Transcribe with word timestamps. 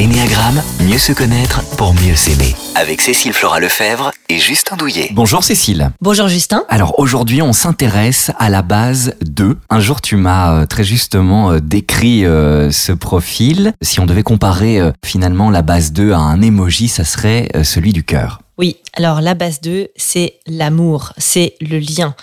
L'énéagramme, 0.00 0.62
mieux 0.80 0.96
se 0.96 1.12
connaître 1.12 1.62
pour 1.76 1.92
mieux 1.92 2.16
s'aimer. 2.16 2.56
Avec 2.74 3.02
Cécile 3.02 3.34
Flora 3.34 3.60
Lefebvre 3.60 4.12
et 4.30 4.38
Justin 4.38 4.78
Douillet. 4.78 5.10
Bonjour 5.12 5.44
Cécile. 5.44 5.90
Bonjour 6.00 6.26
Justin. 6.26 6.64
Alors 6.70 6.98
aujourd'hui 6.98 7.42
on 7.42 7.52
s'intéresse 7.52 8.30
à 8.38 8.48
la 8.48 8.62
base 8.62 9.14
2. 9.20 9.58
Un 9.68 9.80
jour 9.80 10.00
tu 10.00 10.16
m'as 10.16 10.54
euh, 10.54 10.64
très 10.64 10.84
justement 10.84 11.52
euh, 11.52 11.60
décrit 11.60 12.24
euh, 12.24 12.70
ce 12.70 12.92
profil. 12.92 13.74
Si 13.82 14.00
on 14.00 14.06
devait 14.06 14.22
comparer 14.22 14.80
finalement 15.04 15.50
la 15.50 15.60
base 15.60 15.92
2 15.92 16.12
à 16.12 16.18
un 16.18 16.40
emoji, 16.40 16.88
ça 16.88 17.04
serait 17.04 17.50
celui 17.62 17.92
du 17.92 18.02
cœur. 18.02 18.40
Oui, 18.56 18.76
alors 18.94 19.20
la 19.20 19.34
base 19.34 19.60
2, 19.60 19.88
c'est 19.96 20.34
l'amour, 20.46 21.12
c'est 21.18 21.54
le 21.60 21.78
lien. 21.78 22.14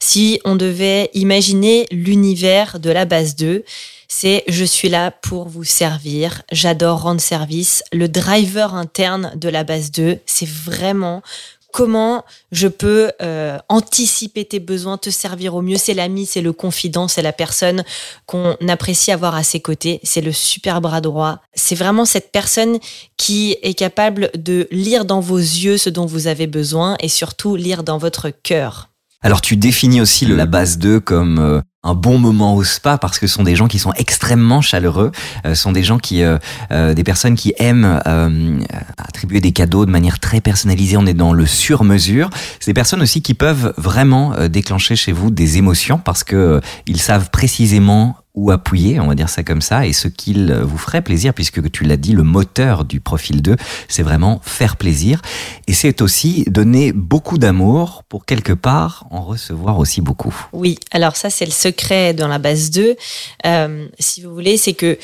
Si 0.00 0.40
on 0.44 0.56
devait 0.56 1.10
imaginer 1.14 1.86
l'univers 1.92 2.80
de 2.80 2.90
la 2.90 3.04
base 3.04 3.36
2, 3.36 3.64
c'est 4.12 4.42
je 4.48 4.64
suis 4.64 4.88
là 4.88 5.12
pour 5.12 5.48
vous 5.48 5.62
servir, 5.62 6.42
j'adore 6.50 7.02
rendre 7.02 7.20
service. 7.20 7.84
Le 7.92 8.08
driver 8.08 8.74
interne 8.74 9.32
de 9.36 9.48
la 9.48 9.62
base 9.62 9.92
2, 9.92 10.18
c'est 10.26 10.48
vraiment 10.48 11.22
comment 11.72 12.24
je 12.50 12.66
peux 12.66 13.12
euh, 13.22 13.56
anticiper 13.68 14.44
tes 14.44 14.58
besoins, 14.58 14.98
te 14.98 15.10
servir 15.10 15.54
au 15.54 15.62
mieux. 15.62 15.76
C'est 15.76 15.94
l'ami, 15.94 16.26
c'est 16.26 16.40
le 16.40 16.52
confident, 16.52 17.06
c'est 17.06 17.22
la 17.22 17.32
personne 17.32 17.84
qu'on 18.26 18.56
apprécie 18.68 19.12
avoir 19.12 19.36
à 19.36 19.44
ses 19.44 19.60
côtés. 19.60 20.00
C'est 20.02 20.22
le 20.22 20.32
super 20.32 20.80
bras 20.80 21.00
droit. 21.00 21.38
C'est 21.54 21.76
vraiment 21.76 22.04
cette 22.04 22.32
personne 22.32 22.80
qui 23.16 23.56
est 23.62 23.74
capable 23.74 24.30
de 24.34 24.66
lire 24.72 25.04
dans 25.04 25.20
vos 25.20 25.38
yeux 25.38 25.78
ce 25.78 25.88
dont 25.88 26.06
vous 26.06 26.26
avez 26.26 26.48
besoin 26.48 26.96
et 26.98 27.08
surtout 27.08 27.54
lire 27.54 27.84
dans 27.84 27.98
votre 27.98 28.30
cœur. 28.30 28.88
Alors 29.22 29.40
tu 29.40 29.56
définis 29.56 30.00
aussi 30.00 30.26
la 30.26 30.46
base 30.46 30.78
2 30.78 30.98
comme 30.98 31.38
euh, 31.38 31.60
un 31.82 31.94
bon 31.94 32.18
moment 32.18 32.54
au 32.54 32.62
spa 32.62 32.98
parce 32.98 33.18
que 33.18 33.26
ce 33.26 33.34
sont 33.34 33.42
des 33.42 33.56
gens 33.56 33.66
qui 33.66 33.78
sont 33.78 33.92
extrêmement 33.94 34.60
chaleureux, 34.60 35.12
euh, 35.46 35.54
sont 35.54 35.72
des 35.72 35.82
gens 35.82 35.98
qui, 35.98 36.22
euh, 36.22 36.36
euh, 36.72 36.92
des 36.92 37.04
personnes 37.04 37.36
qui 37.36 37.54
aiment 37.58 38.00
euh, 38.06 38.60
attribuer 38.98 39.40
des 39.40 39.52
cadeaux 39.52 39.86
de 39.86 39.90
manière 39.90 40.18
très 40.18 40.40
personnalisée. 40.42 40.98
On 40.98 41.06
est 41.06 41.14
dans 41.14 41.32
le 41.32 41.46
sur-mesure. 41.46 42.28
C'est 42.58 42.70
des 42.70 42.74
personnes 42.74 43.00
aussi 43.00 43.22
qui 43.22 43.32
peuvent 43.32 43.72
vraiment 43.78 44.34
euh, 44.34 44.48
déclencher 44.48 44.94
chez 44.94 45.12
vous 45.12 45.30
des 45.30 45.56
émotions 45.56 45.98
parce 45.98 46.22
que 46.22 46.36
euh, 46.36 46.60
ils 46.86 47.00
savent 47.00 47.30
précisément 47.30 48.16
où 48.34 48.50
appuyer, 48.50 49.00
on 49.00 49.08
va 49.08 49.14
dire 49.14 49.28
ça 49.28 49.42
comme 49.42 49.60
ça, 49.60 49.86
et 49.86 49.92
ce 49.92 50.08
qu'il 50.08 50.50
euh, 50.50 50.64
vous 50.64 50.78
ferait 50.78 51.02
plaisir, 51.02 51.34
puisque 51.34 51.70
tu 51.70 51.84
l'as 51.84 51.96
dit, 51.96 52.12
le 52.12 52.22
moteur 52.22 52.84
du 52.84 53.00
profil 53.00 53.42
2, 53.42 53.56
c'est 53.88 54.02
vraiment 54.02 54.40
faire 54.44 54.76
plaisir. 54.76 55.20
Et 55.66 55.72
c'est 55.72 56.00
aussi 56.00 56.44
donner 56.46 56.92
beaucoup 56.92 57.38
d'amour 57.38 58.04
pour 58.08 58.24
quelque 58.24 58.52
part 58.52 59.06
en 59.10 59.22
recevoir 59.22 59.78
aussi 59.78 60.00
beaucoup. 60.00 60.34
Oui, 60.52 60.78
alors 60.92 61.16
ça 61.16 61.30
c'est 61.30 61.44
le 61.44 61.50
secret 61.50 62.14
dans 62.14 62.28
la 62.28 62.38
base 62.38 62.70
2. 62.70 62.96
Euh, 63.46 63.88
si 63.98 64.22
vous 64.22 64.32
voulez, 64.32 64.56
c'est 64.56 64.74
que 64.74 64.98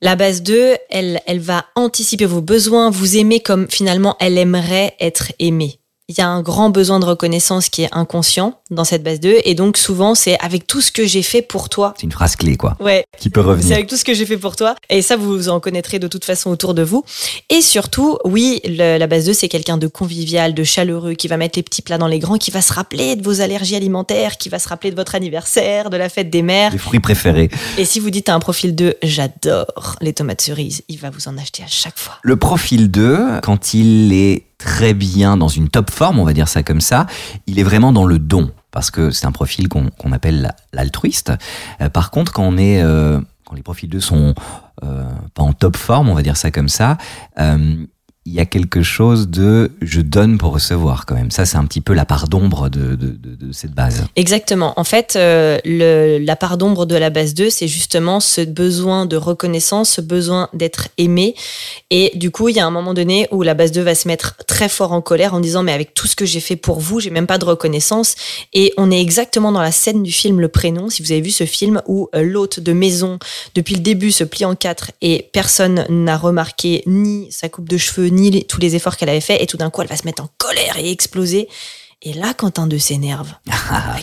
la 0.00 0.14
base 0.14 0.42
2, 0.42 0.76
elle, 0.90 1.20
elle 1.26 1.40
va 1.40 1.64
anticiper 1.74 2.26
vos 2.26 2.42
besoins, 2.42 2.90
vous 2.90 3.16
aimer 3.16 3.40
comme 3.40 3.66
finalement 3.68 4.16
elle 4.20 4.38
aimerait 4.38 4.94
être 5.00 5.32
aimée. 5.38 5.80
Il 6.08 6.16
y 6.16 6.20
a 6.20 6.28
un 6.28 6.40
grand 6.40 6.70
besoin 6.70 7.00
de 7.00 7.04
reconnaissance 7.04 7.68
qui 7.68 7.82
est 7.82 7.88
inconscient 7.90 8.60
dans 8.70 8.84
cette 8.84 9.02
base 9.02 9.18
2 9.18 9.38
et 9.44 9.54
donc 9.56 9.76
souvent 9.76 10.14
c'est 10.14 10.38
avec 10.38 10.64
tout 10.68 10.80
ce 10.80 10.92
que 10.92 11.04
j'ai 11.04 11.24
fait 11.24 11.42
pour 11.42 11.68
toi. 11.68 11.94
C'est 11.96 12.04
une 12.04 12.12
phrase 12.12 12.36
clé, 12.36 12.56
quoi, 12.56 12.76
Ouais, 12.78 13.04
qui 13.18 13.28
peut 13.28 13.40
c'est 13.42 13.46
revenir. 13.48 13.72
avec 13.74 13.88
tout 13.88 13.96
ce 13.96 14.04
que 14.04 14.14
j'ai 14.14 14.24
fait 14.24 14.36
pour 14.36 14.54
toi. 14.54 14.76
Et 14.88 15.02
ça, 15.02 15.16
vous 15.16 15.48
en 15.48 15.58
connaîtrez 15.58 15.98
de 15.98 16.06
toute 16.06 16.24
façon 16.24 16.50
autour 16.50 16.74
de 16.74 16.82
vous. 16.84 17.02
Et 17.50 17.60
surtout, 17.60 18.18
oui, 18.24 18.60
le- 18.64 18.98
la 18.98 19.06
base 19.08 19.24
2, 19.24 19.32
c'est 19.32 19.48
quelqu'un 19.48 19.78
de 19.78 19.88
convivial, 19.88 20.54
de 20.54 20.62
chaleureux, 20.62 21.14
qui 21.14 21.26
va 21.26 21.36
mettre 21.38 21.58
les 21.58 21.64
petits 21.64 21.82
plats 21.82 21.98
dans 21.98 22.06
les 22.06 22.20
grands, 22.20 22.38
qui 22.38 22.52
va 22.52 22.62
se 22.62 22.72
rappeler 22.72 23.16
de 23.16 23.24
vos 23.24 23.40
allergies 23.40 23.74
alimentaires, 23.74 24.38
qui 24.38 24.48
va 24.48 24.60
se 24.60 24.68
rappeler 24.68 24.92
de 24.92 24.96
votre 24.96 25.16
anniversaire, 25.16 25.90
de 25.90 25.96
la 25.96 26.08
fête 26.08 26.30
des 26.30 26.42
mères. 26.42 26.70
Les 26.70 26.78
fruits 26.78 27.00
préférés. 27.00 27.50
Et 27.78 27.84
si 27.84 27.98
vous 27.98 28.10
dites 28.10 28.28
à 28.28 28.34
un 28.36 28.40
profil 28.40 28.76
2, 28.76 28.94
j'adore 29.02 29.96
les 30.00 30.12
tomates 30.12 30.40
cerises, 30.40 30.84
il 30.88 30.98
va 30.98 31.10
vous 31.10 31.26
en 31.26 31.36
acheter 31.36 31.64
à 31.64 31.68
chaque 31.68 31.98
fois. 31.98 32.14
Le 32.22 32.36
profil 32.36 32.92
2, 32.92 33.40
quand 33.42 33.74
il 33.74 34.12
est 34.12 34.44
très 34.58 34.94
bien 34.94 35.36
dans 35.36 35.48
une 35.48 35.68
top 35.68 35.90
forme, 35.90 36.18
on 36.18 36.24
va 36.24 36.32
dire 36.32 36.48
ça 36.48 36.62
comme 36.62 36.80
ça, 36.80 37.06
il 37.46 37.58
est 37.58 37.62
vraiment 37.62 37.92
dans 37.92 38.04
le 38.06 38.18
don, 38.18 38.50
parce 38.70 38.90
que 38.90 39.10
c'est 39.10 39.26
un 39.26 39.32
profil 39.32 39.68
qu'on 39.68 40.12
appelle 40.12 40.42
la- 40.42 40.56
l'altruiste. 40.72 41.32
Euh, 41.80 41.88
par 41.88 42.10
contre, 42.10 42.32
quand 42.32 42.42
on 42.44 42.56
est, 42.56 42.82
euh, 42.82 43.20
quand 43.44 43.54
les 43.54 43.62
profils 43.62 43.88
2 43.88 44.00
sont 44.00 44.34
euh, 44.82 45.04
pas 45.34 45.42
en 45.42 45.52
top 45.52 45.76
forme, 45.76 46.08
on 46.08 46.14
va 46.14 46.22
dire 46.22 46.36
ça 46.36 46.50
comme 46.50 46.68
ça, 46.68 46.96
euh, 47.38 47.76
il 48.26 48.34
y 48.34 48.40
a 48.40 48.44
quelque 48.44 48.82
chose 48.82 49.28
de 49.28 49.70
je 49.80 50.00
donne 50.00 50.36
pour 50.36 50.52
recevoir 50.52 51.06
quand 51.06 51.14
même. 51.14 51.30
Ça, 51.30 51.46
c'est 51.46 51.56
un 51.56 51.64
petit 51.64 51.80
peu 51.80 51.94
la 51.94 52.04
part 52.04 52.28
d'ombre 52.28 52.68
de, 52.68 52.96
de, 52.96 53.52
cette 53.52 53.70
base. 53.70 54.04
Exactement. 54.16 54.74
En 54.76 54.84
fait, 54.84 55.14
euh, 55.14 55.58
le, 55.64 56.18
la 56.18 56.34
part 56.34 56.58
d'ombre 56.58 56.86
de 56.86 56.96
la 56.96 57.10
base 57.10 57.34
2, 57.34 57.50
c'est 57.50 57.68
justement 57.68 58.18
ce 58.18 58.40
besoin 58.40 59.06
de 59.06 59.16
reconnaissance, 59.16 59.90
ce 59.90 60.00
besoin 60.00 60.48
d'être 60.52 60.88
aimé. 60.98 61.36
Et 61.90 62.10
du 62.16 62.32
coup, 62.32 62.48
il 62.48 62.56
y 62.56 62.60
a 62.60 62.66
un 62.66 62.70
moment 62.70 62.94
donné 62.94 63.28
où 63.30 63.42
la 63.42 63.54
base 63.54 63.70
2 63.70 63.80
va 63.82 63.94
se 63.94 64.08
mettre 64.08 64.36
très 64.46 64.68
fort 64.68 64.92
en 64.92 65.00
colère 65.00 65.32
en 65.32 65.40
disant, 65.40 65.62
mais 65.62 65.72
avec 65.72 65.94
tout 65.94 66.08
ce 66.08 66.16
que 66.16 66.26
j'ai 66.26 66.40
fait 66.40 66.56
pour 66.56 66.80
vous, 66.80 66.98
j'ai 66.98 67.10
même 67.10 67.28
pas 67.28 67.38
de 67.38 67.44
reconnaissance. 67.44 68.16
Et 68.52 68.72
on 68.76 68.90
est 68.90 69.00
exactement 69.00 69.52
dans 69.52 69.62
la 69.62 69.72
scène 69.72 70.02
du 70.02 70.12
film 70.12 70.40
Le 70.40 70.48
Prénom, 70.48 70.90
si 70.90 71.02
vous 71.02 71.12
avez 71.12 71.20
vu 71.20 71.30
ce 71.30 71.46
film 71.46 71.80
où 71.86 72.08
euh, 72.16 72.22
l'hôte 72.22 72.58
de 72.58 72.72
maison, 72.72 73.20
depuis 73.54 73.76
le 73.76 73.80
début, 73.80 74.10
se 74.10 74.24
plie 74.24 74.44
en 74.44 74.56
quatre 74.56 74.90
et 75.00 75.30
personne 75.32 75.86
n'a 75.88 76.16
remarqué 76.16 76.82
ni 76.86 77.30
sa 77.30 77.48
coupe 77.48 77.68
de 77.68 77.76
cheveux, 77.76 78.08
ni 78.16 78.44
tous 78.46 78.60
les 78.60 78.74
efforts 78.74 78.96
qu'elle 78.96 79.08
avait 79.08 79.20
fait. 79.20 79.42
Et 79.42 79.46
tout 79.46 79.56
d'un 79.56 79.70
coup, 79.70 79.82
elle 79.82 79.88
va 79.88 79.96
se 79.96 80.04
mettre 80.04 80.22
en 80.22 80.28
colère 80.38 80.76
et 80.78 80.90
exploser. 80.90 81.48
Et 82.02 82.12
là, 82.12 82.34
quand 82.34 82.58
un 82.58 82.66
2 82.66 82.78
s'énerve, 82.78 83.32
bah, 83.46 83.54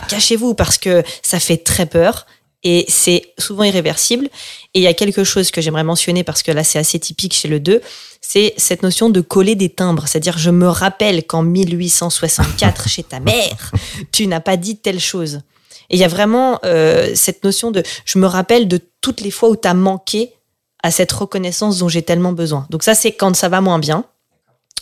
cachez-vous 0.08 0.54
parce 0.54 0.78
que 0.78 1.02
ça 1.22 1.38
fait 1.38 1.58
très 1.58 1.86
peur 1.86 2.26
et 2.64 2.86
c'est 2.88 3.34
souvent 3.38 3.62
irréversible. 3.62 4.26
Et 4.72 4.80
il 4.80 4.82
y 4.82 4.86
a 4.86 4.94
quelque 4.94 5.22
chose 5.22 5.50
que 5.50 5.60
j'aimerais 5.60 5.84
mentionner 5.84 6.24
parce 6.24 6.42
que 6.42 6.50
là, 6.50 6.64
c'est 6.64 6.78
assez 6.78 6.98
typique 6.98 7.34
chez 7.34 7.46
le 7.46 7.60
2, 7.60 7.80
c'est 8.20 8.54
cette 8.56 8.82
notion 8.82 9.10
de 9.10 9.20
coller 9.20 9.54
des 9.54 9.68
timbres. 9.68 10.08
C'est-à-dire, 10.08 10.38
je 10.38 10.50
me 10.50 10.68
rappelle 10.68 11.26
qu'en 11.26 11.42
1864, 11.42 12.88
chez 12.88 13.02
ta 13.02 13.20
mère, 13.20 13.70
tu 14.12 14.26
n'as 14.26 14.40
pas 14.40 14.56
dit 14.56 14.78
telle 14.78 15.00
chose. 15.00 15.42
Et 15.90 15.96
il 15.96 16.00
y 16.00 16.04
a 16.04 16.08
vraiment 16.08 16.58
euh, 16.64 17.12
cette 17.14 17.44
notion 17.44 17.70
de 17.70 17.82
je 18.06 18.18
me 18.18 18.26
rappelle 18.26 18.66
de 18.66 18.80
toutes 19.02 19.20
les 19.20 19.30
fois 19.30 19.50
où 19.50 19.56
tu 19.56 19.68
as 19.68 19.74
manqué 19.74 20.32
à 20.84 20.90
cette 20.90 21.10
reconnaissance 21.10 21.78
dont 21.78 21.88
j'ai 21.88 22.02
tellement 22.02 22.32
besoin. 22.32 22.66
Donc 22.68 22.82
ça, 22.82 22.94
c'est 22.94 23.12
quand 23.12 23.34
ça 23.34 23.48
va 23.48 23.62
moins 23.62 23.78
bien, 23.78 24.04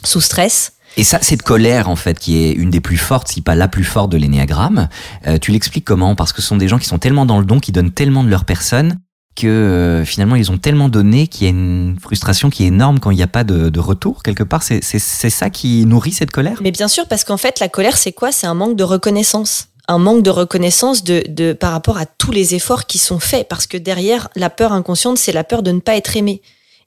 sous 0.02 0.20
stress. 0.20 0.72
Et 0.96 1.04
ça, 1.04 1.20
cette 1.22 1.42
colère, 1.42 1.88
en 1.88 1.94
fait, 1.94 2.18
qui 2.18 2.44
est 2.44 2.52
une 2.52 2.70
des 2.70 2.80
plus 2.80 2.96
fortes, 2.96 3.28
si 3.28 3.40
pas 3.40 3.54
la 3.54 3.68
plus 3.68 3.84
forte 3.84 4.10
de 4.10 4.18
l'énéagramme, 4.18 4.88
euh, 5.28 5.38
tu 5.38 5.52
l'expliques 5.52 5.84
comment? 5.86 6.16
Parce 6.16 6.32
que 6.32 6.42
ce 6.42 6.48
sont 6.48 6.56
des 6.56 6.66
gens 6.66 6.78
qui 6.78 6.86
sont 6.86 6.98
tellement 6.98 7.24
dans 7.24 7.38
le 7.38 7.46
don, 7.46 7.60
qui 7.60 7.70
donnent 7.70 7.92
tellement 7.92 8.24
de 8.24 8.28
leur 8.28 8.44
personne, 8.44 8.98
que 9.36 9.46
euh, 9.46 10.04
finalement, 10.04 10.34
ils 10.34 10.50
ont 10.50 10.58
tellement 10.58 10.88
donné 10.88 11.28
qu'il 11.28 11.44
y 11.44 11.46
a 11.46 11.50
une 11.50 11.96
frustration 12.02 12.50
qui 12.50 12.64
est 12.64 12.66
énorme 12.66 12.98
quand 12.98 13.12
il 13.12 13.16
n'y 13.16 13.22
a 13.22 13.28
pas 13.28 13.44
de, 13.44 13.70
de 13.70 13.80
retour, 13.80 14.24
quelque 14.24 14.42
part. 14.42 14.64
C'est 14.64 14.80
ça 14.82 15.50
qui 15.50 15.86
nourrit 15.86 16.12
cette 16.12 16.32
colère? 16.32 16.58
Mais 16.62 16.72
bien 16.72 16.88
sûr, 16.88 17.06
parce 17.06 17.22
qu'en 17.22 17.38
fait, 17.38 17.60
la 17.60 17.68
colère, 17.68 17.96
c'est 17.96 18.12
quoi? 18.12 18.32
C'est 18.32 18.48
un 18.48 18.54
manque 18.54 18.76
de 18.76 18.84
reconnaissance. 18.84 19.68
Un 19.92 19.98
manque 19.98 20.22
de 20.22 20.30
reconnaissance 20.30 21.04
de, 21.04 21.52
par 21.52 21.72
rapport 21.72 21.98
à 21.98 22.06
tous 22.06 22.32
les 22.32 22.54
efforts 22.54 22.86
qui 22.86 22.96
sont 22.96 23.18
faits. 23.18 23.46
Parce 23.46 23.66
que 23.66 23.76
derrière, 23.76 24.30
la 24.36 24.48
peur 24.48 24.72
inconsciente, 24.72 25.18
c'est 25.18 25.32
la 25.32 25.44
peur 25.44 25.62
de 25.62 25.70
ne 25.70 25.80
pas 25.80 25.96
être 25.96 26.16
aimé. 26.16 26.40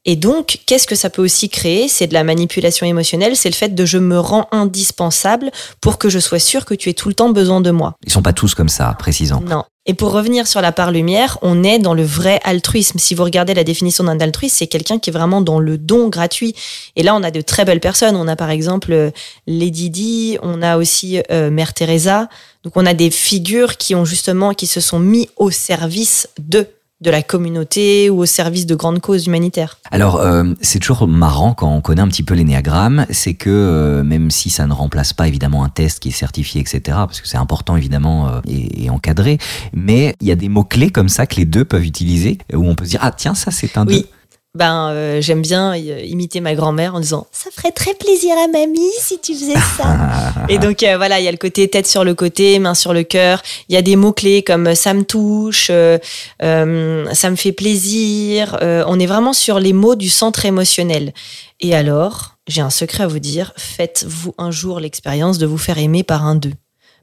Et 0.05 0.15
donc, 0.15 0.59
qu'est-ce 0.65 0.87
que 0.87 0.95
ça 0.95 1.09
peut 1.09 1.23
aussi 1.23 1.49
créer? 1.49 1.87
C'est 1.87 2.07
de 2.07 2.13
la 2.13 2.23
manipulation 2.23 2.85
émotionnelle, 2.85 3.35
c'est 3.35 3.49
le 3.49 3.55
fait 3.55 3.73
de 3.73 3.85
je 3.85 3.97
me 3.97 4.19
rends 4.19 4.47
indispensable 4.51 5.51
pour 5.81 5.97
que 5.97 6.09
je 6.09 6.19
sois 6.19 6.39
sûr 6.39 6.65
que 6.65 6.75
tu 6.75 6.89
aies 6.89 6.93
tout 6.93 7.09
le 7.09 7.15
temps 7.15 7.29
besoin 7.29 7.59
de 7.61 7.71
moi. 7.71 7.95
Ils 8.05 8.11
sont 8.11 8.21
pas 8.21 8.33
tous 8.33 8.53
comme 8.53 8.69
ça, 8.69 8.95
précisant. 8.99 9.41
Non. 9.41 9.63
Et 9.87 9.93
pour 9.93 10.11
revenir 10.11 10.47
sur 10.47 10.61
la 10.61 10.71
part 10.71 10.91
lumière, 10.91 11.37
on 11.43 11.63
est 11.63 11.77
dans 11.77 11.93
le 11.93 12.03
vrai 12.03 12.39
altruisme. 12.43 12.97
Si 12.97 13.13
vous 13.13 13.23
regardez 13.23 13.53
la 13.53 13.63
définition 13.63 14.03
d'un 14.03 14.19
altruiste, 14.19 14.57
c'est 14.57 14.67
quelqu'un 14.67 14.97
qui 14.97 15.11
est 15.11 15.13
vraiment 15.13 15.41
dans 15.41 15.59
le 15.59 15.77
don 15.77 16.09
gratuit. 16.09 16.55
Et 16.95 17.03
là, 17.03 17.15
on 17.15 17.21
a 17.21 17.29
de 17.29 17.41
très 17.41 17.65
belles 17.65 17.79
personnes. 17.79 18.15
On 18.15 18.27
a 18.27 18.35
par 18.35 18.49
exemple 18.49 18.91
euh, 18.93 19.11
Lady 19.45 19.91
Di, 19.91 20.37
on 20.41 20.63
a 20.63 20.77
aussi 20.77 21.21
euh, 21.31 21.51
Mère 21.51 21.75
Teresa. 21.75 22.29
Donc 22.63 22.73
on 22.77 22.85
a 22.87 22.95
des 22.95 23.11
figures 23.11 23.77
qui 23.77 23.93
ont 23.93 24.05
justement, 24.05 24.55
qui 24.55 24.65
se 24.65 24.81
sont 24.81 24.97
mis 24.97 25.29
au 25.35 25.51
service 25.51 26.29
de 26.39 26.67
de 27.01 27.11
la 27.11 27.21
communauté 27.21 28.09
ou 28.09 28.19
au 28.19 28.25
service 28.25 28.65
de 28.65 28.73
grandes 28.73 29.01
causes 29.01 29.27
humanitaires. 29.27 29.79
Alors, 29.91 30.15
euh, 30.15 30.45
c'est 30.61 30.79
toujours 30.79 31.07
marrant 31.07 31.53
quand 31.53 31.69
on 31.69 31.81
connaît 31.81 32.01
un 32.01 32.07
petit 32.07 32.23
peu 32.23 32.33
l'énéagramme, 32.35 33.05
c'est 33.09 33.33
que 33.33 33.49
euh, 33.49 34.03
même 34.03 34.31
si 34.31 34.49
ça 34.49 34.65
ne 34.65 34.73
remplace 34.73 35.11
pas 35.11 35.27
évidemment 35.27 35.63
un 35.65 35.69
test 35.69 35.99
qui 35.99 36.09
est 36.09 36.11
certifié, 36.13 36.61
etc., 36.61 36.81
parce 36.85 37.19
que 37.19 37.27
c'est 37.27 37.37
important 37.37 37.75
évidemment 37.75 38.27
euh, 38.29 38.39
et, 38.47 38.85
et 38.85 38.89
encadré, 38.89 39.37
mais 39.73 40.15
il 40.21 40.27
y 40.27 40.31
a 40.31 40.35
des 40.35 40.47
mots-clés 40.49 40.89
comme 40.89 41.09
ça 41.09 41.25
que 41.27 41.35
les 41.35 41.45
deux 41.45 41.65
peuvent 41.65 41.85
utiliser, 41.85 42.37
où 42.53 42.65
on 42.65 42.75
peut 42.75 42.85
se 42.85 42.91
dire, 42.91 43.01
ah 43.03 43.11
tiens, 43.11 43.35
ça 43.35 43.51
c'est 43.51 43.77
un 43.77 43.85
Oui. 43.85 44.01
deux. 44.01 44.07
Ben, 44.55 44.89
euh, 44.89 45.21
j'aime 45.21 45.41
bien 45.41 45.73
euh, 45.73 46.01
imiter 46.05 46.39
ma 46.39 46.55
grand-mère 46.55 46.95
en 46.95 47.01
disant 47.01 47.27
ça 47.31 47.51
ferait 47.51 47.73
très 47.73 47.93
plaisir 47.93 48.33
à 48.43 48.47
mamie 48.47 48.91
si 48.99 49.19
tu 49.19 49.35
faisais 49.35 49.59
ça. 49.77 49.97
Et 50.49 50.57
donc 50.57 50.81
euh, 50.81 50.97
voilà, 50.97 51.19
il 51.19 51.25
y 51.25 51.27
a 51.27 51.31
le 51.31 51.37
côté 51.37 51.67
tête 51.67 51.85
sur 51.87 52.03
le 52.03 52.15
côté, 52.15 52.57
main 52.59 52.73
sur 52.73 52.93
le 52.93 53.03
cœur. 53.03 53.41
Il 53.69 53.75
y 53.75 53.77
a 53.77 53.81
des 53.81 53.95
mots 53.95 54.13
clés 54.13 54.43
comme 54.43 54.67
euh, 54.67 54.75
ça 54.75 54.93
me 54.93 55.03
touche, 55.03 55.67
euh, 55.69 55.97
ça 56.39 57.29
me 57.29 57.35
fait 57.35 57.51
plaisir. 57.51 58.57
On 58.61 58.99
est 58.99 59.05
vraiment 59.05 59.33
sur 59.33 59.59
les 59.59 59.73
mots 59.73 59.95
du 59.95 60.09
centre 60.09 60.45
émotionnel. 60.45 61.13
Et 61.59 61.75
alors, 61.75 62.37
j'ai 62.47 62.61
un 62.61 62.69
secret 62.69 63.03
à 63.03 63.07
vous 63.07 63.19
dire. 63.19 63.53
Faites-vous 63.57 64.33
un 64.37 64.51
jour 64.51 64.79
l'expérience 64.79 65.37
de 65.37 65.45
vous 65.45 65.57
faire 65.57 65.77
aimer 65.77 66.03
par 66.03 66.25
un 66.25 66.35
d'eux, 66.35 66.53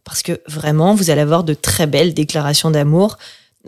parce 0.05 0.23
que 0.23 0.41
vraiment, 0.49 0.95
vous 0.95 1.11
allez 1.11 1.21
avoir 1.21 1.45
de 1.45 1.55
très 1.55 1.87
belles 1.87 2.15
déclarations 2.15 2.71
d'amour. 2.71 3.19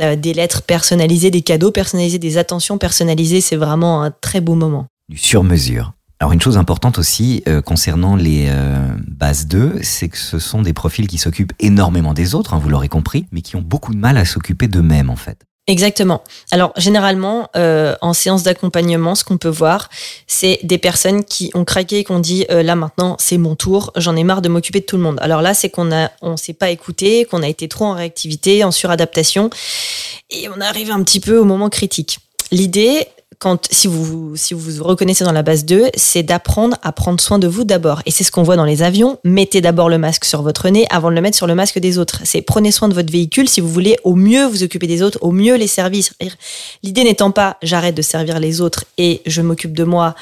Euh, 0.01 0.17
des 0.17 0.35
lettres 0.35 0.63
personnalisées, 0.63 1.31
des 1.31 1.43
cadeaux 1.43 1.71
personnalisés, 1.71 2.19
des 2.19 2.39
attentions 2.39 2.79
personnalisées, 2.79 3.41
c'est 3.41 3.57
vraiment 3.57 4.03
un 4.03 4.11
très 4.11 4.41
beau 4.41 4.55
moment. 4.55 4.87
du 5.09 5.19
sur-mesure. 5.19 5.93
Alors 6.21 6.33
une 6.33 6.41
chose 6.41 6.57
importante 6.57 6.99
aussi 6.99 7.43
euh, 7.49 7.61
concernant 7.61 8.17
les 8.17 8.47
euh, 8.49 8.89
bases 9.07 9.47
2, 9.47 9.81
c'est 9.83 10.09
que 10.09 10.17
ce 10.17 10.39
sont 10.39 10.63
des 10.63 10.73
profils 10.73 11.07
qui 11.07 11.19
s'occupent 11.19 11.53
énormément 11.59 12.15
des 12.15 12.35
autres, 12.35 12.55
hein, 12.55 12.59
vous 12.59 12.69
l'aurez 12.69 12.89
compris, 12.89 13.27
mais 13.33 13.43
qui 13.43 13.57
ont 13.57 13.63
beaucoup 13.63 13.93
de 13.93 13.99
mal 13.99 14.17
à 14.17 14.25
s'occuper 14.25 14.69
d'eux-mêmes 14.69 15.11
en 15.11 15.17
fait. 15.17 15.45
Exactement. 15.67 16.23
Alors 16.51 16.75
généralement, 16.77 17.49
euh, 17.57 17.97
en 18.03 18.13
séance 18.13 18.43
d'accompagnement, 18.43 19.15
ce 19.15 19.25
qu'on 19.25 19.39
peut 19.39 19.49
voir, 19.49 19.89
c'est 20.27 20.59
des 20.63 20.77
personnes 20.77 21.25
qui 21.25 21.51
ont 21.55 21.65
craqué 21.65 22.01
et 22.01 22.05
qui 22.05 22.13
ont 22.13 22.21
dit 22.21 22.45
euh, 22.51 22.63
là 22.63 22.77
maintenant 22.77 23.17
c'est 23.19 23.39
mon 23.39 23.55
tour, 23.55 23.91
j'en 23.97 24.15
ai 24.15 24.25
marre 24.25 24.43
de 24.43 24.51
m'occuper 24.51 24.81
de 24.81 24.85
tout 24.85 24.99
le 24.99 25.03
monde. 25.03 25.19
Alors 25.23 25.41
là, 25.41 25.55
c'est 25.55 25.71
qu'on 25.71 25.91
a, 25.91 26.11
on 26.21 26.37
s'est 26.37 26.53
pas 26.53 26.69
écouté, 26.69 27.25
qu'on 27.25 27.43
a 27.43 27.49
été 27.49 27.67
trop 27.67 27.87
en 27.87 27.95
réactivité, 27.95 28.63
en 28.63 28.73
suradaptation, 28.73 29.49
et 30.31 30.51
on 30.51 30.61
arrive 30.61 30.91
un 30.91 31.03
petit 31.03 31.21
peu 31.21 31.39
au 31.39 31.45
moment 31.45 31.71
critique. 31.71 32.19
L'idée, 32.51 33.09
si 33.71 33.87
vous, 33.89 34.37
si 34.37 34.55
vous 34.55 34.61
vous 34.61 34.85
reconnaissez 34.85 35.25
dans 35.25 35.33
la 35.33 35.43
base 35.43 35.65
2, 35.65 35.91
c'est 35.95 36.23
d'apprendre 36.23 36.77
à 36.83 36.93
prendre 36.93 37.21
soin 37.21 37.39
de 37.39 37.47
vous 37.47 37.65
d'abord. 37.65 38.03
Et 38.07 38.11
c'est 38.11 38.25
ce 38.25 38.31
qu'on 38.31 38.43
voit 38.43 38.57
dans 38.57 38.65
les 38.65 38.83
avions. 38.83 39.19
Mettez 39.25 39.61
d'abord 39.61 39.89
le 39.89 39.99
masque 39.99 40.25
sur 40.25 40.43
votre 40.43 40.69
nez 40.69 40.87
avant 40.91 41.11
de 41.11 41.15
le 41.15 41.21
mettre 41.21 41.37
sur 41.37 41.47
le 41.47 41.55
masque 41.55 41.79
des 41.79 41.99
autres. 41.99 42.21
C'est 42.25 42.43
prenez 42.43 42.71
soin 42.71 42.89
de 42.89 42.95
votre 42.95 43.13
véhicule 43.13 43.49
si 43.49 43.61
vous 43.61 43.69
voulez 43.69 43.97
au 44.05 44.15
mieux 44.15 44.47
vous 44.47 44.63
occuper 44.63 44.87
des 44.87 45.03
autres, 45.03 45.19
au 45.21 45.31
mieux 45.31 45.57
les 45.57 45.67
servir. 45.67 46.05
L'idée 46.83 47.05
n'étant 47.05 47.31
pas 47.31 47.57
j'arrête 47.63 47.95
de 47.95 48.03
servir 48.03 48.41
les 48.41 48.61
autres 48.61 48.85
et 48.99 49.23
je 49.27 49.43
m'occupe 49.43 49.75
de 49.75 49.85
moi 49.85 50.15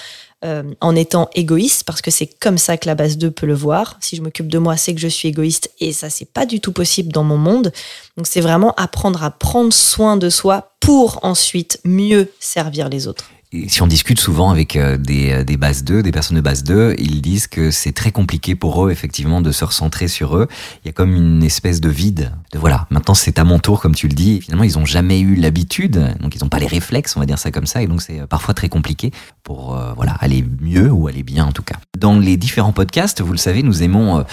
euh, 0.44 0.62
en 0.80 0.96
étant 0.96 1.28
égoïste, 1.34 1.84
parce 1.84 2.02
que 2.02 2.10
c'est 2.10 2.26
comme 2.26 2.58
ça 2.58 2.76
que 2.76 2.86
la 2.86 2.94
base 2.94 3.18
2 3.18 3.30
peut 3.30 3.46
le 3.46 3.54
voir. 3.54 3.96
Si 4.00 4.16
je 4.16 4.22
m'occupe 4.22 4.48
de 4.48 4.58
moi, 4.58 4.76
c'est 4.76 4.94
que 4.94 5.00
je 5.00 5.08
suis 5.08 5.28
égoïste, 5.28 5.70
et 5.80 5.92
ça, 5.92 6.10
c'est 6.10 6.30
pas 6.30 6.46
du 6.46 6.60
tout 6.60 6.72
possible 6.72 7.12
dans 7.12 7.24
mon 7.24 7.38
monde. 7.38 7.72
Donc, 8.16 8.26
c'est 8.26 8.40
vraiment 8.40 8.74
apprendre 8.74 9.22
à 9.22 9.30
prendre 9.30 9.72
soin 9.72 10.16
de 10.16 10.30
soi 10.30 10.72
pour 10.80 11.20
ensuite 11.22 11.80
mieux 11.84 12.30
servir 12.40 12.88
les 12.88 13.06
autres 13.06 13.26
si 13.68 13.82
on 13.82 13.86
discute 13.86 14.18
souvent 14.18 14.50
avec 14.50 14.76
euh, 14.76 14.96
des, 14.96 15.30
euh, 15.30 15.44
des 15.44 15.56
bases 15.56 15.84
2, 15.84 16.02
des 16.02 16.10
personnes 16.10 16.36
de 16.36 16.42
base 16.42 16.64
2, 16.64 16.94
ils 16.98 17.20
disent 17.20 17.46
que 17.46 17.70
c'est 17.70 17.92
très 17.92 18.10
compliqué 18.10 18.54
pour 18.54 18.86
eux, 18.86 18.90
effectivement, 18.90 19.40
de 19.42 19.52
se 19.52 19.64
recentrer 19.64 20.08
sur 20.08 20.36
eux. 20.36 20.48
Il 20.84 20.88
y 20.88 20.90
a 20.90 20.92
comme 20.92 21.14
une 21.14 21.42
espèce 21.42 21.80
de 21.80 21.90
vide. 21.90 22.32
De 22.52 22.58
voilà, 22.58 22.86
maintenant 22.90 23.14
c'est 23.14 23.38
à 23.38 23.44
mon 23.44 23.58
tour, 23.58 23.80
comme 23.80 23.94
tu 23.94 24.08
le 24.08 24.14
dis. 24.14 24.40
finalement, 24.40 24.64
ils 24.64 24.78
n'ont 24.78 24.86
jamais 24.86 25.20
eu 25.20 25.34
l'habitude, 25.34 26.16
donc 26.20 26.34
ils 26.34 26.42
n'ont 26.42 26.48
pas 26.48 26.58
les 26.58 26.66
réflexes, 26.66 27.16
on 27.16 27.20
va 27.20 27.26
dire 27.26 27.38
ça 27.38 27.50
comme 27.50 27.66
ça, 27.66 27.82
et 27.82 27.86
donc 27.86 28.00
c'est 28.00 28.26
parfois 28.26 28.54
très 28.54 28.68
compliqué 28.68 29.10
pour 29.44 29.76
voilà 29.96 30.12
aller 30.20 30.44
mieux 30.60 30.90
ou 30.90 31.08
aller 31.08 31.22
bien 31.22 31.44
en 31.44 31.52
tout 31.52 31.62
cas. 31.62 31.76
Dans 31.98 32.18
les 32.18 32.36
différents 32.36 32.72
podcasts, 32.72 33.20
vous 33.20 33.32
le 33.32 33.38
savez, 33.38 33.62
nous 33.62 33.82
aimons 33.82 34.24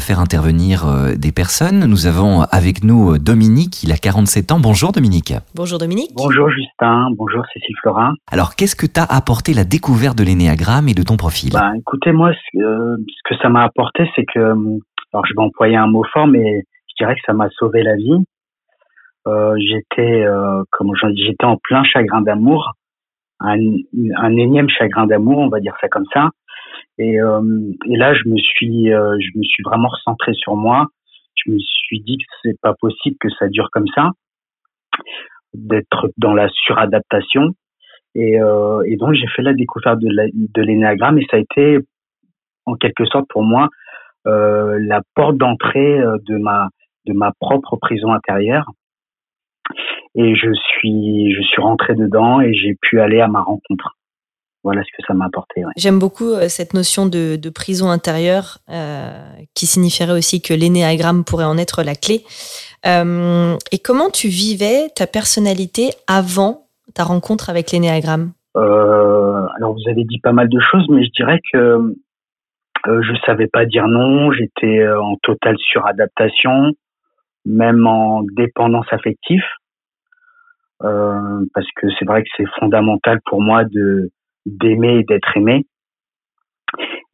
faire 0.00 0.20
intervenir 0.20 0.86
des 1.16 1.32
personnes. 1.32 1.86
Nous 1.86 2.06
avons 2.06 2.42
avec 2.50 2.84
nous 2.84 3.18
Dominique, 3.18 3.82
il 3.82 3.92
a 3.92 3.96
47 3.96 4.52
ans. 4.52 4.60
Bonjour 4.60 4.92
Dominique. 4.92 5.32
Bonjour 5.54 5.78
Dominique. 5.78 6.10
Bonjour 6.14 6.50
Justin. 6.50 7.08
Bonjour 7.16 7.42
Cécile 7.52 7.76
Florin. 7.82 8.12
Alors 8.30 8.54
qu'est-ce 8.54 8.76
que 8.76 8.86
t'a 8.86 9.04
apporté 9.04 9.54
la 9.54 9.64
découverte 9.64 10.16
de 10.18 10.24
l'énéagramme 10.24 10.88
et 10.88 10.94
de 10.94 11.02
ton 11.02 11.16
profil? 11.16 11.50
Bah, 11.52 11.72
Écoutez, 11.78 12.12
moi, 12.12 12.30
euh, 12.30 12.96
ce, 12.98 13.28
que 13.28 13.36
ça 13.40 13.48
m'a 13.48 13.64
apporté, 13.64 14.08
c'est 14.14 14.24
que, 14.24 14.38
euh, 14.38 14.78
alors 15.12 15.26
je 15.26 15.34
vais 15.34 15.42
employer 15.42 15.76
un 15.76 15.86
mot 15.86 16.04
fort, 16.12 16.26
mais 16.26 16.64
je 16.88 17.04
dirais 17.04 17.14
que 17.14 17.20
ça 17.26 17.32
m'a 17.32 17.48
sauvé 17.50 17.82
la 17.82 17.96
vie. 17.96 18.24
Euh, 19.26 19.54
j'étais, 19.58 20.24
euh, 20.24 20.62
comme 20.70 20.92
j'étais 21.14 21.44
en 21.44 21.56
plein 21.56 21.84
chagrin 21.84 22.22
d'amour, 22.22 22.72
un, 23.40 24.36
énième 24.36 24.68
chagrin 24.68 25.06
d'amour, 25.06 25.38
on 25.38 25.48
va 25.48 25.60
dire 25.60 25.76
ça 25.80 25.88
comme 25.88 26.06
ça. 26.12 26.30
Et, 26.98 27.16
et 27.16 27.96
là, 27.96 28.14
je 28.14 28.28
me 28.28 28.36
suis, 28.36 28.86
je 28.86 29.38
me 29.38 29.42
suis 29.42 29.62
vraiment 29.62 29.88
recentré 29.88 30.32
sur 30.34 30.56
moi. 30.56 30.86
Je 31.34 31.52
me 31.52 31.58
suis 31.58 32.00
dit 32.00 32.16
que 32.18 32.24
c'est 32.42 32.60
pas 32.60 32.74
possible 32.80 33.16
que 33.20 33.28
ça 33.38 33.48
dure 33.48 33.68
comme 33.70 33.88
ça, 33.94 34.10
d'être 35.54 36.08
dans 36.16 36.32
la 36.32 36.48
suradaptation 36.48 37.52
et, 38.16 38.40
euh, 38.40 38.82
et 38.86 38.96
donc 38.96 39.12
j'ai 39.12 39.26
fait 39.26 39.42
la 39.42 39.52
découverte 39.52 39.98
de 40.00 40.62
l'énéagramme 40.62 41.18
et 41.18 41.26
ça 41.30 41.36
a 41.36 41.40
été 41.40 41.78
en 42.64 42.74
quelque 42.74 43.04
sorte 43.04 43.26
pour 43.28 43.42
moi 43.42 43.68
euh, 44.26 44.78
la 44.80 45.02
porte 45.14 45.36
d'entrée 45.36 46.00
euh, 46.00 46.16
de 46.26 46.38
ma 46.38 46.68
de 47.04 47.12
ma 47.12 47.32
propre 47.38 47.76
prison 47.76 48.12
intérieure. 48.12 48.64
Et 50.16 50.34
je 50.34 50.52
suis 50.52 51.34
je 51.34 51.42
suis 51.42 51.62
rentré 51.62 51.94
dedans 51.94 52.40
et 52.40 52.54
j'ai 52.54 52.74
pu 52.80 53.00
aller 53.00 53.20
à 53.20 53.28
ma 53.28 53.42
rencontre. 53.42 53.96
Voilà 54.64 54.82
ce 54.82 54.88
que 54.96 55.06
ça 55.06 55.14
m'a 55.14 55.26
apporté. 55.26 55.62
J'aime 55.76 56.00
beaucoup 56.00 56.32
euh, 56.32 56.48
cette 56.48 56.74
notion 56.74 57.06
de, 57.06 57.36
de 57.36 57.50
prison 57.50 57.88
intérieure 57.88 58.58
euh, 58.68 59.22
qui 59.54 59.64
signifierait 59.64 60.18
aussi 60.18 60.42
que 60.42 60.52
l'énéagramme 60.54 61.22
pourrait 61.22 61.44
en 61.44 61.56
être 61.56 61.84
la 61.84 61.94
clé. 61.94 62.24
Euh, 62.84 63.56
et 63.70 63.78
comment 63.78 64.10
tu 64.10 64.26
vivais 64.26 64.88
ta 64.96 65.06
personnalité 65.06 65.90
avant 66.08 66.66
ta 66.94 67.04
rencontre 67.04 67.48
avec 67.48 67.70
l'énéagramme? 67.70 68.32
Euh, 68.56 69.46
Alors, 69.56 69.74
vous 69.74 69.88
avez 69.88 70.02
dit 70.02 70.18
pas 70.18 70.32
mal 70.32 70.48
de 70.48 70.58
choses, 70.58 70.86
mais 70.88 71.04
je 71.04 71.10
dirais 71.12 71.38
que 71.52 71.94
je 72.86 73.14
savais 73.24 73.46
pas 73.46 73.66
dire 73.66 73.86
non, 73.86 74.32
j'étais 74.32 74.84
en 74.88 75.16
totale 75.22 75.56
suradaptation, 75.58 76.72
même 77.44 77.86
en 77.86 78.22
dépendance 78.36 78.86
affective, 78.90 79.42
parce 80.80 81.66
que 81.76 81.88
c'est 81.98 82.04
vrai 82.04 82.22
que 82.22 82.28
c'est 82.36 82.48
fondamental 82.58 83.20
pour 83.26 83.40
moi 83.40 83.64
de 83.64 84.10
d'aimer 84.44 84.98
et 85.00 85.04
d'être 85.04 85.36
aimé. 85.36 85.66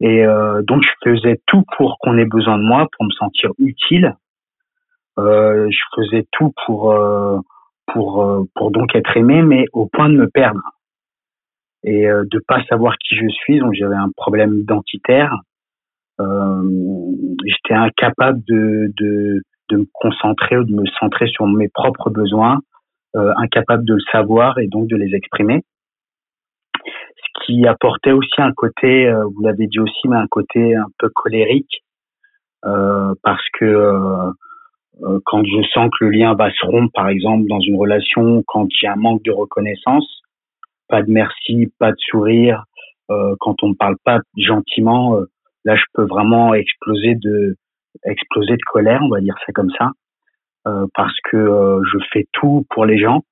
Et 0.01 0.25
euh, 0.25 0.61
donc, 0.63 0.83
je 0.83 1.09
faisais 1.09 1.39
tout 1.47 1.63
pour 1.77 1.97
qu'on 1.99 2.17
ait 2.17 2.25
besoin 2.25 2.57
de 2.57 2.63
moi, 2.63 2.87
pour 2.91 3.05
me 3.05 3.11
sentir 3.11 3.51
utile. 3.57 4.15
Euh, 5.17 5.69
je 5.69 5.79
faisais 5.95 6.25
tout 6.31 6.51
pour 6.65 6.93
pour 7.87 8.23
euh, 8.23 8.43
pour 8.55 8.71
donc 8.71 8.95
être 8.95 9.15
aimé, 9.17 9.41
mais 9.41 9.65
au 9.73 9.87
point 9.87 10.09
de 10.09 10.15
me 10.15 10.29
perdre 10.29 10.61
et 11.83 12.07
euh, 12.07 12.23
de 12.29 12.39
pas 12.47 12.63
savoir 12.65 12.95
qui 12.97 13.15
je 13.15 13.27
suis. 13.27 13.59
Donc 13.59 13.73
j'avais 13.73 13.95
un 13.95 14.09
problème 14.15 14.53
identitaire. 14.55 15.35
Euh, 16.19 16.63
J'étais 17.45 17.73
incapable 17.73 18.41
de, 18.47 18.91
de 18.97 19.41
de 19.69 19.77
me 19.77 19.85
concentrer 19.93 20.57
ou 20.57 20.63
de 20.63 20.73
me 20.73 20.85
centrer 20.99 21.27
sur 21.27 21.47
mes 21.47 21.69
propres 21.69 22.09
besoins, 22.09 22.59
euh, 23.15 23.33
incapable 23.37 23.85
de 23.85 23.93
le 23.95 24.03
savoir 24.11 24.57
et 24.59 24.67
donc 24.67 24.87
de 24.87 24.95
les 24.95 25.15
exprimer. 25.15 25.63
Ce 26.85 27.45
qui 27.45 27.67
apportait 27.67 28.11
aussi 28.11 28.39
un 28.39 28.53
côté, 28.53 29.07
euh, 29.07 29.23
vous 29.25 29.41
l'avez 29.41 29.67
dit 29.67 29.79
aussi, 29.79 30.07
mais 30.07 30.17
un 30.17 30.27
côté 30.27 30.75
un 30.75 30.87
peu 30.97 31.09
colérique, 31.09 31.83
euh, 32.65 33.13
parce 33.23 33.43
que 33.59 34.31
quand 35.25 35.43
je 35.43 35.67
sens 35.73 35.89
que 35.99 36.05
le 36.05 36.11
lien 36.11 36.35
va 36.35 36.51
se 36.51 36.65
rompre, 36.65 36.91
par 36.93 37.09
exemple, 37.09 37.47
dans 37.47 37.59
une 37.59 37.75
relation, 37.75 38.43
quand 38.45 38.67
il 38.69 38.85
y 38.85 38.87
a 38.87 38.93
un 38.93 38.97
manque 38.97 39.23
de 39.23 39.31
reconnaissance, 39.31 40.21
pas 40.87 41.01
de 41.01 41.11
merci, 41.11 41.73
pas 41.79 41.91
de 41.91 41.97
sourire, 41.97 42.63
euh, 43.11 43.35
quand 43.39 43.63
on 43.63 43.69
me 43.69 43.73
parle 43.75 43.97
pas 44.03 44.19
gentiment, 44.37 45.17
euh, 45.17 45.25
là, 45.65 45.75
je 45.75 45.83
peux 45.93 46.05
vraiment 46.05 46.53
exploser 46.53 47.15
de, 47.15 47.55
exploser 48.05 48.53
de 48.53 48.63
colère, 48.71 49.01
on 49.03 49.09
va 49.09 49.19
dire 49.19 49.35
ça 49.45 49.51
comme 49.53 49.71
ça, 49.77 49.91
parce 50.93 51.15
que 51.29 51.37
euh, 51.37 51.81
je 51.91 51.97
fais 52.11 52.27
tout 52.33 52.65
pour 52.69 52.85
les 52.85 52.97
gens. 52.99 53.23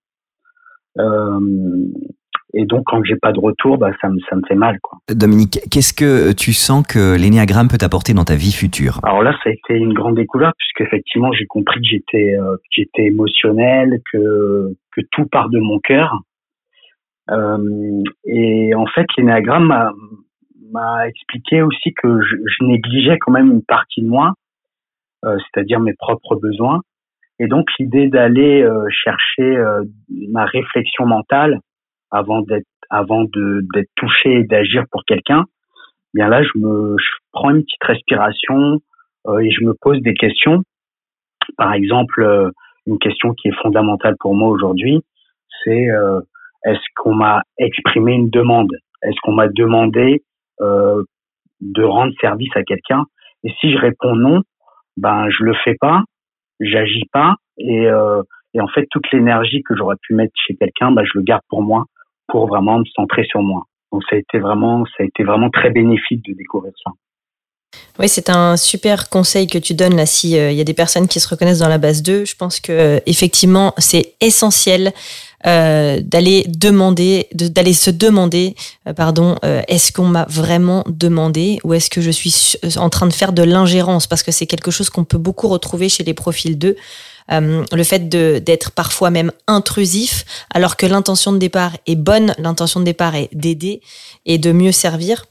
Et 2.54 2.66
donc, 2.66 2.84
quand 2.86 3.04
j'ai 3.04 3.16
pas 3.16 3.32
de 3.32 3.40
retour, 3.40 3.78
bah, 3.78 3.92
ça 4.02 4.10
me, 4.10 4.20
ça 4.30 4.36
me 4.36 4.42
fait 4.48 4.56
mal, 4.56 4.78
quoi. 4.82 5.00
Dominique, 5.10 5.60
qu'est-ce 5.72 5.94
que 5.94 6.34
tu 6.34 6.52
sens 6.52 6.86
que 6.86 7.16
l'énéagramme 7.18 7.70
peut 7.70 7.78
apporter 7.82 8.14
dans 8.14 8.26
ta 8.26 8.36
vie 8.36 8.52
future? 8.52 9.00
Alors 9.04 9.24
là, 9.24 9.32
ça 9.44 9.50
a 9.50 9.54
été 9.54 9.76
une 9.76 9.94
grande 9.94 10.16
découverte 10.16 10.56
puisque 10.58 10.88
effectivement, 10.88 11.32
j'ai 11.32 11.46
compris 11.46 11.80
que 11.80 11.88
j'étais, 11.88 12.36
euh, 12.36 12.58
j'étais 12.70 13.06
émotionnel, 13.06 14.02
que 14.12 14.76
que 14.92 15.02
tout 15.12 15.26
part 15.26 15.50
de 15.50 15.60
mon 15.60 15.80
cœur. 15.80 16.20
Euh, 17.30 18.04
et 18.26 18.76
en 18.76 18.86
fait, 18.88 19.06
l'énéagramme 19.18 19.68
m'a, 19.68 19.92
m'a 20.72 21.08
expliqué 21.08 21.62
aussi 21.62 21.94
que 21.94 22.22
je, 22.22 22.36
je, 22.36 22.66
négligeais 22.66 23.18
quand 23.20 23.32
même 23.32 23.52
une 23.52 23.64
partie 23.64 24.02
de 24.02 24.08
moi, 24.08 24.34
euh, 25.24 25.38
c'est-à-dire 25.38 25.80
mes 25.80 25.94
propres 25.94 26.36
besoins. 26.36 26.82
Et 27.42 27.48
donc, 27.48 27.70
l'idée 27.80 28.08
d'aller 28.08 28.62
euh, 28.62 28.86
chercher 28.92 29.58
euh, 29.58 29.84
ma 30.30 30.46
réflexion 30.46 31.08
mentale 31.08 31.60
avant 32.12 32.42
d'être 32.42 32.68
avant 32.92 33.24
d'être 33.24 33.90
touché 33.96 34.42
et 34.42 34.44
d'agir 34.44 34.84
pour 34.92 35.06
quelqu'un, 35.06 35.46
bien 36.14 36.28
là 36.28 36.44
je 36.44 36.60
me 36.60 36.98
je 37.00 37.10
prends 37.32 37.50
une 37.50 37.64
petite 37.64 37.84
respiration 37.84 38.80
euh, 39.28 39.40
et 39.40 39.50
je 39.50 39.64
me 39.64 39.74
pose 39.82 40.02
des 40.02 40.14
questions. 40.14 40.62
Par 41.58 41.74
exemple, 41.74 42.52
une 42.86 43.00
question 43.00 43.34
qui 43.34 43.48
est 43.48 43.62
fondamentale 43.64 44.16
pour 44.20 44.36
moi 44.36 44.50
aujourd'hui, 44.50 45.02
c'est 45.64 45.88
est-ce 46.66 46.86
qu'on 46.96 47.16
m'a 47.16 47.42
exprimé 47.58 48.14
une 48.14 48.30
demande? 48.30 48.72
Est-ce 49.02 49.20
qu'on 49.24 49.34
m'a 49.34 49.48
demandé 49.48 50.22
de 50.60 51.84
rendre 51.84 52.14
service 52.22 52.56
à 52.56 52.64
quelqu'un? 52.64 53.04
Et 53.44 53.52
si 53.60 53.72
je 53.72 53.78
réponds 53.80 54.16
non, 54.16 54.42
ben 54.98 55.28
je 55.30 55.44
le 55.44 55.56
fais 55.64 55.76
pas, 55.80 56.04
j'agis 56.62 57.06
pas 57.12 57.36
et, 57.58 57.88
euh, 57.88 58.22
et 58.54 58.62
en 58.62 58.68
fait 58.68 58.88
toute 58.92 59.12
l'énergie 59.12 59.64
que 59.64 59.76
j'aurais 59.76 59.98
pu 60.02 60.14
mettre 60.14 60.34
chez 60.48 60.56
quelqu'un, 60.56 60.92
ben 60.92 61.04
je 61.04 61.18
le 61.18 61.24
garde 61.24 61.44
pour 61.50 61.62
moi 61.62 61.86
pour 62.28 62.48
vraiment 62.48 62.80
me 62.80 62.86
centrer 62.96 63.26
sur 63.26 63.42
moi. 63.42 63.64
Donc 63.92 64.04
ça 64.10 64.16
a 64.16 64.20
été 64.20 64.40
vraiment, 64.40 64.86
ça 64.98 65.04
a 65.04 65.06
été 65.06 65.24
vraiment 65.24 65.50
très 65.50 65.70
bénéfique 65.70 66.24
de 66.26 66.34
découvrir 66.34 66.74
ça. 66.84 66.92
Oui, 68.00 68.10
c'est 68.10 68.30
un 68.30 68.58
super 68.58 69.10
conseil 69.10 69.48
que 69.48 69.58
tu 69.58 69.74
donnes 69.74 69.96
là. 69.96 70.06
Si 70.06 70.32
il 70.32 70.38
euh, 70.38 70.52
y 70.52 70.62
a 70.62 70.64
des 70.64 70.74
personnes 70.74 71.08
qui 71.08 71.20
se 71.20 71.28
reconnaissent 71.28 71.60
dans 71.60 71.70
la 71.70 71.78
base 71.78 72.02
2, 72.02 72.26
je 72.26 72.36
pense 72.36 72.60
que 72.60 72.72
euh, 72.72 73.00
effectivement 73.06 73.74
c'est 73.78 74.14
essentiel 74.22 74.92
euh, 75.46 76.00
d'aller 76.04 76.46
demander, 76.48 77.28
d'aller 77.34 77.74
se 77.74 77.90
demander, 77.90 78.56
euh, 78.88 78.94
pardon, 78.94 79.38
euh, 79.44 79.62
est-ce 79.68 79.92
qu'on 79.92 80.06
m'a 80.06 80.26
vraiment 80.30 80.84
demandé 80.88 81.60
ou 81.64 81.74
est-ce 81.74 81.90
que 81.90 82.02
je 82.02 82.12
suis 82.12 82.56
en 82.78 82.90
train 82.90 83.08
de 83.08 83.14
faire 83.14 83.34
de 83.34 83.44
l'ingérence? 83.44 84.08
Parce 84.08 84.24
que 84.24 84.32
c'est 84.32 84.46
quelque 84.46 84.72
chose 84.72 84.90
qu'on 84.90 85.04
peut 85.04 85.18
beaucoup 85.18 85.48
retrouver 85.48 85.90
chez 85.90 86.04
les 86.04 86.14
profils 86.14 86.58
2. 86.58 86.76
le 87.30 87.84
fait 87.84 88.10
d'être 88.10 88.72
parfois 88.72 89.10
même 89.10 89.32
intrusif, 89.48 90.26
alors 90.54 90.76
que 90.76 90.86
l'intention 90.86 91.32
de 91.32 91.38
départ 91.38 91.72
est 91.88 91.96
bonne, 91.96 92.34
l'intention 92.38 92.80
de 92.80 92.86
départ 92.86 93.16
est 93.16 93.30
d'aider 93.34 93.82
et 94.26 94.38
de 94.38 94.52
mieux 94.52 94.74
servir. 94.74 95.26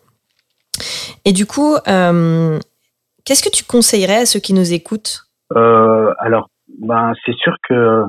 Et 1.25 1.33
du 1.33 1.47
coup, 1.47 1.77
qu'est-ce 1.85 3.43
que 3.43 3.51
tu 3.51 3.65
conseillerais 3.65 4.23
à 4.23 4.27
ceux 4.27 4.41
qui 4.41 4.55
nous 4.55 4.73
écoutent? 4.73 5.27
Alors, 5.55 6.49
ben, 6.79 7.13
c'est 7.25 7.37
sûr 7.37 7.55
que 7.69 7.75
euh, 7.75 8.05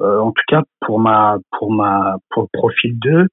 en 0.00 0.30
tout 0.30 0.42
cas 0.48 0.62
pour 0.80 1.00
ma 1.00 1.38
pour 1.58 1.72
ma 1.72 2.16
pour 2.30 2.42
le 2.42 2.48
profil 2.52 2.98
2, 2.98 3.26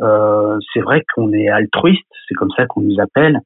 euh, 0.00 0.58
c'est 0.72 0.80
vrai 0.80 1.02
qu'on 1.14 1.32
est 1.32 1.48
altruiste, 1.48 2.06
c'est 2.28 2.34
comme 2.34 2.50
ça 2.56 2.66
qu'on 2.66 2.82
nous 2.82 3.00
appelle. 3.00 3.40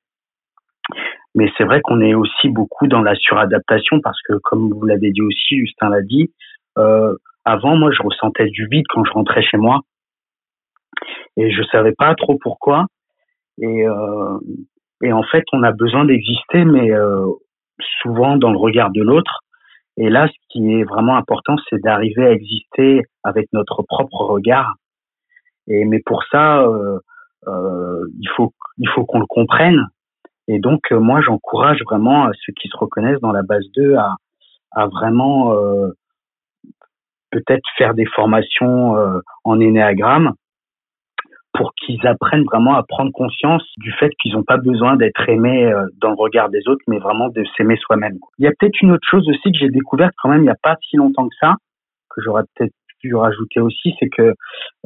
Mais 1.35 1.51
c'est 1.57 1.65
vrai 1.65 1.81
qu'on 1.81 2.01
est 2.01 2.15
aussi 2.15 2.49
beaucoup 2.49 2.87
dans 2.87 3.01
la 3.01 3.15
suradaptation 3.15 4.01
parce 4.01 4.21
que, 4.23 4.35
comme 4.43 4.71
vous 4.71 4.85
l'avez 4.85 5.13
dit 5.13 5.23
aussi, 5.23 5.59
Justin 5.59 5.89
l'a 5.89 6.03
dit, 6.03 6.31
euh, 6.79 7.15
avant, 7.45 7.77
moi, 7.77 7.91
je 7.91 8.03
ressentais 8.03 8.47
du 8.47 8.67
vide 8.67 8.85
quand 8.91 9.05
je 9.05 9.13
rentrais 9.13 9.43
chez 9.43 9.57
moi 9.57 9.81
et 11.37 11.51
je 11.51 11.63
savais 11.71 11.93
pas 11.93 12.15
trop 12.15 12.39
pourquoi. 12.39 12.87
Et, 13.61 13.89
euh, 13.89 14.39
et 15.03 15.13
en 15.13 15.23
fait, 15.23 15.45
on 15.53 15.63
a 15.63 15.73
besoin 15.73 16.05
d'exister, 16.05 16.65
mais 16.65 16.93
euh, 16.93 17.27
souvent 18.03 18.37
dans 18.37 18.51
le 18.51 18.59
regard 18.59 18.91
de 18.91 19.03
l'autre. 19.03 19.41
Et 19.97 20.09
là, 20.09 20.27
ce 20.29 20.35
qui 20.49 20.73
est 20.75 20.85
vraiment 20.85 21.17
important, 21.17 21.57
c'est 21.69 21.81
d'arriver 21.83 22.25
à 22.27 22.33
exister 22.33 23.03
avec 23.25 23.49
notre 23.53 23.83
propre 23.83 24.25
regard. 24.25 24.77
Et 25.69 25.85
mais 25.85 26.01
pour 26.05 26.25
ça, 26.31 26.63
euh, 26.63 26.99
euh, 27.47 28.07
il 28.19 28.29
faut 28.29 29.05
qu'on 29.05 29.21
le 29.21 29.27
comprenne. 29.27 29.87
Et 30.49 30.59
donc 30.59 30.81
euh, 30.93 30.99
moi, 30.99 31.21
j'encourage 31.21 31.83
vraiment 31.85 32.29
ceux 32.45 32.53
qui 32.55 32.69
se 32.69 32.77
reconnaissent 32.77 33.21
dans 33.21 33.33
la 33.33 33.43
base 33.43 33.65
2 33.77 33.97
à 33.97 34.17
à 34.75 34.87
vraiment 34.87 35.55
peut-être 37.31 37.63
faire 37.77 37.93
des 37.93 38.07
formations 38.07 38.97
en 39.45 39.61
énéagramme 39.61 40.33
pour 41.55 41.73
qu'ils 41.75 42.07
apprennent 42.07 42.45
vraiment 42.45 42.75
à 42.75 42.83
prendre 42.83 43.13
conscience 43.13 43.63
du 43.79 43.93
fait 43.93 44.11
qu'ils 44.21 44.33
n'ont 44.33 44.43
pas 44.43 44.57
besoin 44.57 44.97
d'être 44.97 45.29
aimés 45.29 45.67
euh, 45.67 45.87
dans 46.01 46.11
le 46.11 46.17
regard 46.17 46.49
des 46.49 46.67
autres, 46.67 46.83
mais 46.89 46.99
vraiment 46.99 47.29
de 47.29 47.45
s'aimer 47.57 47.77
soi-même. 47.77 48.19
Il 48.39 48.45
y 48.45 48.49
a 48.49 48.53
peut-être 48.59 48.81
une 48.81 48.93
autre 48.93 49.07
chose 49.09 49.29
aussi 49.29 49.53
que 49.53 49.59
j'ai 49.59 49.69
découverte 49.69 50.15
quand 50.23 50.31
même 50.31 50.41
il 50.41 50.45
n'y 50.45 50.51
a 50.51 50.57
pas 50.63 50.77
si 50.89 50.97
longtemps 50.97 51.29
que 51.29 51.37
ça, 51.41 51.57
que 52.11 52.23
j'aurais 52.23 52.45
peut-être 52.55 52.73
pu 53.01 53.15
rajouter 53.15 53.61
aussi, 53.61 53.95
c'est 53.99 54.09
que 54.09 54.35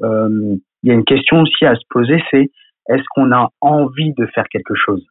euh, 0.03 0.57
il 0.83 0.89
y 0.89 0.91
a 0.91 0.95
une 0.95 1.05
question 1.05 1.43
aussi 1.43 1.65
à 1.65 1.75
se 1.75 1.85
poser, 1.91 2.23
c'est 2.31 2.51
est-ce 2.89 3.03
qu'on 3.11 3.33
a 3.33 3.49
envie 3.61 4.13
de 4.15 4.27
faire 4.27 4.47
quelque 4.49 4.75
chose? 4.75 5.05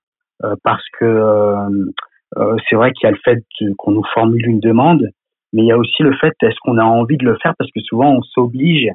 Euh, 0.44 0.56
Parce 0.64 0.84
que 1.00 1.06
euh, 1.06 2.56
c'est 2.70 2.76
vrai 2.76 2.92
qu'il 2.92 3.08
y 3.08 3.10
a 3.10 3.12
le 3.12 3.20
fait 3.24 3.40
qu'on 3.78 3.92
nous 3.92 4.04
formule 4.14 4.46
une 4.46 4.60
demande, 4.60 5.08
mais 5.54 5.62
il 5.64 5.68
y 5.68 5.72
a 5.72 5.78
aussi 5.78 6.04
le 6.04 6.14
fait 6.18 6.34
est-ce 6.42 6.58
qu'on 6.64 6.78
a 6.78 6.84
envie 6.84 7.18
de 7.18 7.26
le 7.26 7.38
faire? 7.42 7.54
Parce 7.58 7.72
que 7.72 7.80
souvent 7.82 8.12
on 8.12 8.22
s'oblige 8.22 8.90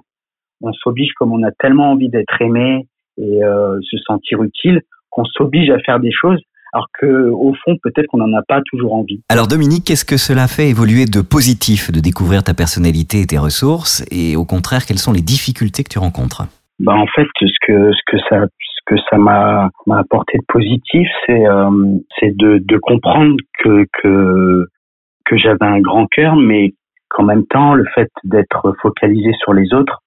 on 0.61 0.73
s'oblige 0.73 1.13
comme 1.15 1.33
on 1.33 1.43
a 1.43 1.51
tellement 1.59 1.93
envie 1.93 2.09
d'être 2.09 2.41
aimé 2.41 2.87
et 3.19 3.45
euh, 3.45 3.79
se 3.83 3.97
sentir 3.99 4.43
utile 4.43 4.83
qu'on 5.11 5.25
s'oblige 5.25 5.71
à 5.71 5.79
faire 5.81 6.01
des 6.01 6.13
choses 6.13 6.41
alors 6.73 6.87
que 7.01 7.31
au 7.31 7.55
fond 7.65 7.77
peut-être 7.83 8.07
qu'on 8.07 8.19
n'en 8.19 8.39
a 8.39 8.43
pas 8.43 8.61
toujours 8.71 8.95
envie. 8.95 9.23
Alors 9.29 9.49
Dominique, 9.49 9.85
qu'est-ce 9.87 10.05
que 10.05 10.17
cela 10.17 10.47
fait 10.47 10.69
évoluer 10.69 11.05
de 11.05 11.21
positif 11.21 11.91
de 11.91 12.01
découvrir 12.01 12.45
ta 12.45 12.55
personnalité 12.55 13.21
et 13.21 13.27
tes 13.27 13.39
ressources 13.39 14.05
et 14.11 14.37
au 14.37 14.45
contraire 14.45 14.87
quelles 14.87 14.99
sont 14.99 15.13
les 15.13 15.23
difficultés 15.23 15.83
que 15.83 15.89
tu 15.89 15.99
rencontres? 15.99 16.45
Bah 16.79 16.95
en 16.95 17.07
fait 17.07 17.27
ce 17.41 17.47
que 17.67 17.93
ce 17.93 18.01
que 18.07 18.19
ça 18.29 18.47
ce 18.47 18.95
que 18.95 19.01
ça 19.11 19.19
m'a 19.19 19.71
m'a 19.87 19.99
apporté 19.99 20.39
de 20.39 20.45
positif 20.49 21.09
c'est 21.27 21.47
euh, 21.47 21.99
c'est 22.19 22.37
de 22.37 22.59
de 22.59 22.79
comprendre 22.79 23.37
que 23.63 23.85
que 24.01 24.67
que 25.27 25.37
j'avais 25.37 25.67
un 25.67 25.81
grand 25.81 26.07
cœur 26.07 26.37
mais 26.37 26.73
qu'en 27.09 27.25
même 27.25 27.47
temps 27.47 27.75
le 27.75 27.85
fait 27.95 28.11
d'être 28.25 28.75
focalisé 28.81 29.33
sur 29.43 29.53
les 29.53 29.75
autres 29.75 30.01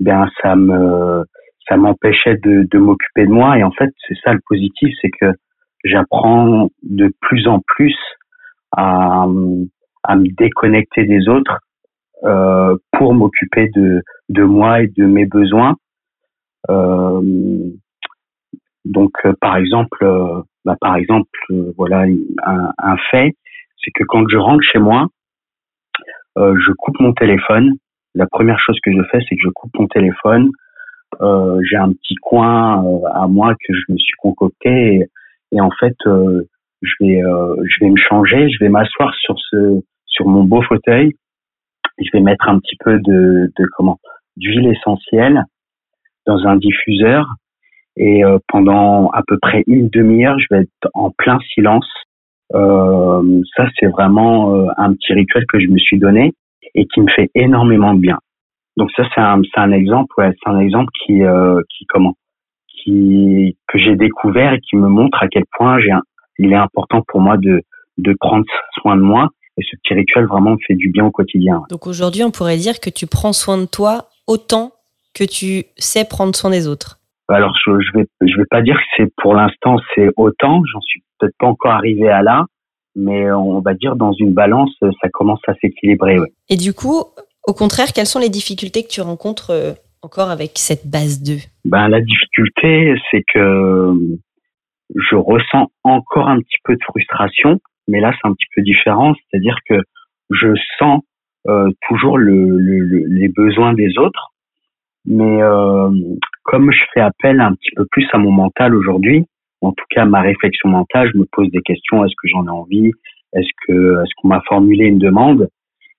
ben 0.00 0.28
ça 0.42 0.56
me 0.56 1.24
ça 1.68 1.76
m'empêchait 1.76 2.36
de, 2.36 2.66
de 2.70 2.78
m'occuper 2.78 3.26
de 3.26 3.32
moi. 3.32 3.58
Et 3.58 3.64
en 3.64 3.72
fait 3.72 3.90
c'est 4.06 4.16
ça 4.24 4.32
le 4.32 4.40
positif 4.48 4.94
c'est 5.00 5.10
que 5.10 5.32
j'apprends 5.84 6.68
de 6.82 7.12
plus 7.20 7.46
en 7.48 7.60
plus 7.66 7.96
à, 8.72 9.26
à 10.04 10.16
me 10.16 10.28
déconnecter 10.36 11.04
des 11.04 11.28
autres 11.28 11.58
euh, 12.24 12.76
pour 12.92 13.14
m'occuper 13.14 13.68
de, 13.74 14.02
de 14.28 14.42
moi 14.42 14.82
et 14.82 14.88
de 14.88 15.04
mes 15.04 15.26
besoins. 15.26 15.76
Euh, 16.70 17.20
donc 18.84 19.12
euh, 19.24 19.32
par 19.40 19.56
exemple 19.56 20.02
euh, 20.02 20.42
bah, 20.64 20.76
par 20.80 20.96
exemple 20.96 21.28
euh, 21.50 21.72
voilà 21.76 22.06
un, 22.44 22.72
un 22.78 22.96
fait 23.10 23.36
c'est 23.78 23.90
que 23.92 24.04
quand 24.04 24.28
je 24.28 24.36
rentre 24.36 24.62
chez 24.62 24.78
moi 24.78 25.08
je 26.36 26.72
coupe 26.72 27.00
mon 27.00 27.12
téléphone 27.14 27.76
la 28.16 28.26
première 28.26 28.58
chose 28.58 28.78
que 28.82 28.90
je 28.90 29.02
fais, 29.12 29.18
c'est 29.28 29.36
que 29.36 29.42
je 29.44 29.50
coupe 29.50 29.70
mon 29.78 29.86
téléphone. 29.86 30.50
Euh, 31.20 31.60
j'ai 31.68 31.76
un 31.76 31.92
petit 31.92 32.14
coin 32.16 32.84
euh, 32.84 32.98
à 33.14 33.28
moi 33.28 33.54
que 33.54 33.74
je 33.74 33.92
me 33.92 33.98
suis 33.98 34.14
concocté 34.18 35.06
et, 35.52 35.60
en 35.60 35.70
fait, 35.78 35.94
euh, 36.06 36.42
je 36.82 36.94
vais, 37.00 37.90
me 37.90 37.96
changer, 37.96 38.48
je 38.48 38.58
vais 38.64 38.70
m'asseoir 38.70 39.14
sur 40.06 40.26
mon 40.26 40.44
beau 40.44 40.62
fauteuil. 40.62 41.12
Je 41.98 42.08
vais 42.12 42.20
mettre 42.20 42.48
un 42.48 42.58
petit 42.58 42.76
peu 42.82 42.98
de, 42.98 43.50
de 43.58 43.66
comment, 43.76 43.98
d'huile 44.36 44.68
essentielle 44.68 45.44
dans 46.26 46.46
un 46.46 46.56
diffuseur 46.56 47.26
et 47.98 48.22
pendant 48.48 49.08
à 49.10 49.22
peu 49.26 49.38
près 49.40 49.62
une 49.66 49.88
demi-heure, 49.88 50.38
je 50.38 50.46
vais 50.50 50.62
être 50.62 50.90
en 50.92 51.10
plein 51.10 51.38
silence. 51.54 51.88
ça, 52.52 53.66
c'est 53.78 53.86
vraiment 53.86 54.68
un 54.76 54.92
petit 54.92 55.14
rituel 55.14 55.46
que 55.46 55.58
je 55.58 55.68
me 55.68 55.78
suis 55.78 55.98
donné 55.98 56.34
et 56.76 56.86
qui 56.86 57.00
me 57.00 57.10
fait 57.10 57.30
énormément 57.34 57.94
de 57.94 58.00
bien. 58.00 58.18
Donc 58.76 58.90
ça 58.94 59.04
c'est 59.14 59.20
un 59.20 59.40
c'est 59.42 59.60
un 59.60 59.72
exemple 59.72 60.12
ouais, 60.18 60.30
c'est 60.42 60.50
un 60.50 60.60
exemple 60.60 60.90
qui 61.04 61.22
euh, 61.22 61.60
qui 61.70 61.86
comment 61.86 62.14
qui 62.68 63.56
que 63.66 63.78
j'ai 63.78 63.96
découvert 63.96 64.52
et 64.52 64.60
qui 64.60 64.76
me 64.76 64.88
montre 64.88 65.22
à 65.22 65.28
quel 65.28 65.44
point 65.56 65.80
j'ai 65.80 65.90
il 66.38 66.52
est 66.52 66.56
important 66.56 67.02
pour 67.08 67.20
moi 67.20 67.36
de 67.38 67.62
de 67.98 68.14
prendre 68.20 68.44
soin 68.74 68.96
de 68.96 69.00
moi 69.00 69.30
et 69.58 69.62
ce 69.62 69.76
petit 69.82 69.94
rituel 69.94 70.26
vraiment 70.26 70.52
me 70.52 70.58
fait 70.66 70.74
du 70.74 70.90
bien 70.90 71.06
au 71.06 71.10
quotidien. 71.10 71.62
Donc 71.70 71.86
aujourd'hui, 71.86 72.22
on 72.22 72.30
pourrait 72.30 72.58
dire 72.58 72.78
que 72.78 72.90
tu 72.90 73.06
prends 73.06 73.32
soin 73.32 73.56
de 73.56 73.64
toi 73.64 74.10
autant 74.26 74.72
que 75.14 75.24
tu 75.24 75.64
sais 75.78 76.06
prendre 76.06 76.36
soin 76.36 76.50
des 76.50 76.68
autres. 76.68 76.98
Alors 77.28 77.56
je, 77.64 77.80
je 77.80 77.98
vais 77.98 78.06
je 78.20 78.36
vais 78.36 78.44
pas 78.50 78.60
dire 78.60 78.76
que 78.76 78.84
c'est 78.96 79.12
pour 79.16 79.34
l'instant 79.34 79.78
c'est 79.94 80.10
autant, 80.16 80.62
j'en 80.70 80.80
suis 80.82 81.02
peut-être 81.18 81.34
pas 81.38 81.46
encore 81.46 81.72
arrivé 81.72 82.08
à 82.08 82.22
là, 82.22 82.44
mais 82.96 83.30
on 83.30 83.60
va 83.60 83.74
dire 83.74 83.94
dans 83.94 84.12
une 84.12 84.32
balance, 84.32 84.74
ça 84.80 85.08
commence 85.12 85.40
à 85.46 85.54
s'équilibrer. 85.54 86.16
Et 86.48 86.56
du 86.56 86.72
coup, 86.72 87.04
au 87.46 87.52
contraire, 87.52 87.92
quelles 87.94 88.06
sont 88.06 88.18
les 88.18 88.30
difficultés 88.30 88.82
que 88.82 88.88
tu 88.88 89.00
rencontres 89.02 89.50
euh, 89.50 89.72
encore 90.02 90.30
avec 90.30 90.52
cette 90.54 90.86
base 90.86 91.22
2 91.22 91.34
ben, 91.64 91.88
La 91.88 92.00
difficulté, 92.00 92.94
c'est 93.10 93.22
que 93.32 93.92
je 94.94 95.16
ressens 95.16 95.70
encore 95.84 96.28
un 96.28 96.40
petit 96.40 96.58
peu 96.64 96.74
de 96.74 96.82
frustration, 96.84 97.60
mais 97.86 98.00
là, 98.00 98.12
c'est 98.12 98.28
un 98.28 98.32
petit 98.32 98.46
peu 98.54 98.62
différent, 98.62 99.14
c'est-à-dire 99.14 99.58
que 99.68 99.76
je 100.30 100.48
sens 100.78 101.02
euh, 101.48 101.70
toujours 101.88 102.18
le, 102.18 102.58
le, 102.58 103.04
les 103.08 103.28
besoins 103.28 103.74
des 103.74 103.98
autres, 103.98 104.32
mais 105.04 105.42
euh, 105.42 105.90
comme 106.42 106.72
je 106.72 106.80
fais 106.94 107.00
appel 107.00 107.40
un 107.40 107.54
petit 107.54 107.70
peu 107.76 107.84
plus 107.90 108.06
à 108.12 108.18
mon 108.18 108.32
mental 108.32 108.74
aujourd'hui, 108.74 109.26
en 109.60 109.72
tout 109.72 109.84
cas 109.90 110.04
ma 110.04 110.20
réflexion 110.20 110.68
mentale, 110.68 111.10
je 111.12 111.18
me 111.18 111.26
pose 111.30 111.50
des 111.50 111.62
questions, 111.62 112.04
est-ce 112.04 112.14
que 112.20 112.28
j'en 112.28 112.46
ai 112.46 112.50
envie? 112.50 112.92
Est-ce 113.32 113.48
que 113.66 114.02
est-ce 114.02 114.12
qu'on 114.16 114.28
m'a 114.28 114.42
formulé 114.48 114.86
une 114.86 114.98
demande? 114.98 115.48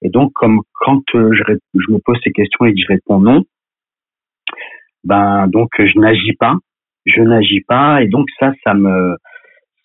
Et 0.02 0.10
donc 0.10 0.32
comme 0.34 0.62
quand 0.74 1.04
euh, 1.16 1.32
je, 1.34 1.44
je 1.74 1.92
me 1.92 2.00
pose 2.00 2.18
ces 2.24 2.32
questions 2.32 2.66
et 2.66 2.74
que 2.74 2.80
je 2.80 2.88
réponds 2.88 3.20
non, 3.20 3.44
ben 5.04 5.48
donc 5.48 5.70
je 5.80 6.00
n'agis 6.00 6.34
pas, 6.34 6.56
je 7.06 7.22
n'agis 7.22 7.62
pas 7.62 8.02
et 8.02 8.08
donc 8.08 8.28
ça 8.40 8.54
ça 8.64 8.74
me 8.74 9.16